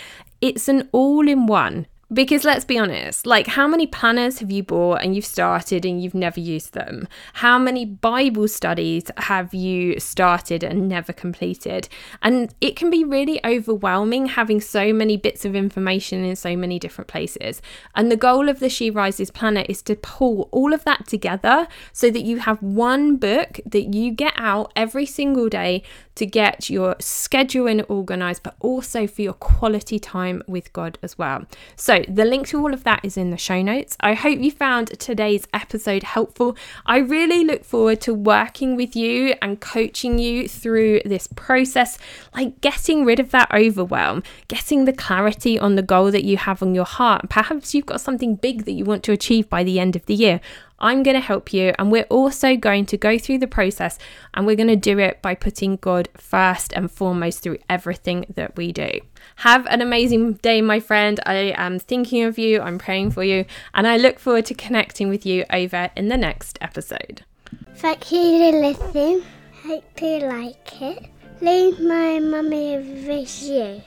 It's 0.41 0.67
an 0.67 0.89
all 0.91 1.28
in 1.28 1.45
one 1.45 1.88
Because 2.15 2.45
let's 2.45 2.63
be 2.63 2.78
honest, 2.78 3.25
like 3.25 3.45
how 3.45 3.67
many 3.67 3.86
planners 3.86 4.39
have 4.39 4.49
you 4.49 4.63
bought 4.63 5.01
and 5.04 5.13
you've 5.13 5.25
started 5.25 5.86
and 5.86 6.01
you've 6.01 6.15
never 6.15 6.39
used 6.39 6.73
them? 6.73 7.10
How 7.34 7.60
many 7.60 7.84
Bible 7.84 8.47
studies 8.47 9.04
have 9.17 9.54
you 9.54 9.99
started 9.99 10.63
and 10.63 10.88
never 10.88 11.12
completed? 11.12 11.89
And 12.21 12.56
it 12.62 12.78
can 12.78 12.89
be 12.89 13.04
really 13.04 13.45
overwhelming 13.45 14.28
having 14.28 14.62
so 14.62 14.93
many 14.93 15.17
bits 15.17 15.43
of 15.43 15.58
information 15.58 16.23
in 16.23 16.38
so 16.38 16.56
many 16.56 16.80
different 16.80 17.10
places. 17.10 17.62
And 17.95 18.10
the 18.10 18.15
goal 18.15 18.47
of 18.47 18.62
the 18.62 18.69
She 18.69 18.89
Rises 18.89 19.30
planner 19.30 19.65
is 19.67 19.82
to 19.82 19.97
pull 19.97 20.47
all 20.54 20.73
of 20.73 20.86
that 20.86 21.08
together 21.08 21.67
so 21.91 22.10
that 22.12 22.21
you 22.21 22.38
have 22.38 22.63
one 22.63 23.17
book 23.17 23.60
that 23.65 23.93
you 23.93 24.12
get 24.12 24.36
out 24.38 24.71
every 24.78 25.06
single 25.06 25.49
day 25.49 25.84
to 26.15 26.25
get 26.25 26.69
your 26.69 26.95
scheduling 26.95 27.86
organized, 27.89 28.41
but 28.41 28.56
also 28.62 29.06
for 29.06 29.21
your 29.21 29.34
quality 29.34 29.99
time 29.99 30.41
with 30.47 30.71
God 30.71 30.97
as 31.04 31.17
well. 31.17 31.43
So, 31.75 32.05
the 32.08 32.26
link 32.26 32.48
to 32.48 32.60
all 32.60 32.74
of 32.74 32.84
that 32.84 33.04
is 33.04 33.18
in 33.18 33.32
the 33.32 33.38
show 33.38 33.62
notes. 33.62 33.98
I 34.00 34.13
hope 34.13 34.39
you 34.39 34.52
found 34.52 35.00
today's 35.00 35.48
episode 35.54 36.04
helpful. 36.04 36.56
I 36.86 36.98
really 36.98 37.44
look 37.44 37.63
forward 37.63 38.02
to 38.02 38.13
working 38.13 38.76
with 38.76 38.96
you 38.96 39.36
and 39.41 39.60
coaching 39.60 40.20
you 40.20 40.48
through 40.48 41.02
this 41.06 41.28
process, 41.28 41.98
like 42.36 42.62
getting 42.62 43.06
rid 43.06 43.20
of 43.20 43.32
that 43.32 43.52
overwhelm, 43.54 44.24
getting 44.48 44.86
the 44.86 44.94
clarity 44.94 45.60
on 45.60 45.76
the 45.76 45.82
goal 45.82 46.12
that 46.12 46.24
you 46.24 46.38
have 46.38 46.62
on 46.62 46.76
your 46.76 46.86
heart. 46.86 47.30
Perhaps 47.30 47.74
you've 47.74 47.86
got 47.86 48.02
something 48.02 48.36
big 48.36 48.65
that 48.65 48.74
you 48.74 48.86
want 48.86 49.04
to 49.04 49.12
achieve 49.12 49.50
by 49.50 49.63
the 49.63 49.80
end 49.80 49.96
of 49.96 50.06
the 50.06 50.15
year. 50.15 50.41
I'm 50.79 51.03
going 51.03 51.15
to 51.15 51.21
help 51.21 51.53
you. 51.53 51.73
And 51.79 51.91
we're 51.91 52.03
also 52.03 52.55
going 52.55 52.85
to 52.88 52.97
go 52.97 53.17
through 53.17 53.39
the 53.39 53.47
process 53.47 53.97
and 54.33 54.45
we're 54.45 54.55
going 54.55 54.67
to 54.67 54.75
do 54.75 54.99
it 54.99 55.21
by 55.21 55.35
putting 55.35 55.77
God 55.77 56.09
first 56.15 56.73
and 56.73 56.91
foremost 56.91 57.41
through 57.41 57.57
everything 57.69 58.25
that 58.35 58.55
we 58.55 58.71
do. 58.71 58.99
Have 59.38 59.65
an 59.67 59.81
amazing 59.81 60.33
day, 60.33 60.61
my 60.61 60.79
friend. 60.79 61.19
I 61.25 61.53
am 61.57 61.79
thinking 61.79 62.23
of 62.23 62.38
you, 62.38 62.61
I'm 62.61 62.77
praying 62.77 63.11
for 63.11 63.23
you, 63.23 63.45
and 63.73 63.88
I 63.88 63.97
look 63.97 64.19
forward 64.19 64.45
to 64.47 64.53
connecting 64.53 65.09
with 65.09 65.25
you 65.25 65.45
over 65.51 65.89
in 65.95 66.09
the 66.09 66.17
next 66.17 66.57
episode. 66.61 67.23
Thank 67.75 68.11
you 68.11 68.51
for 68.51 68.59
listening. 68.59 69.23
Hope 69.63 70.01
you 70.01 70.19
like 70.19 70.81
it. 70.81 71.05
Leave 71.41 71.79
my 71.79 72.19
mummy 72.19 72.75
a 72.75 72.79
review. 72.79 73.81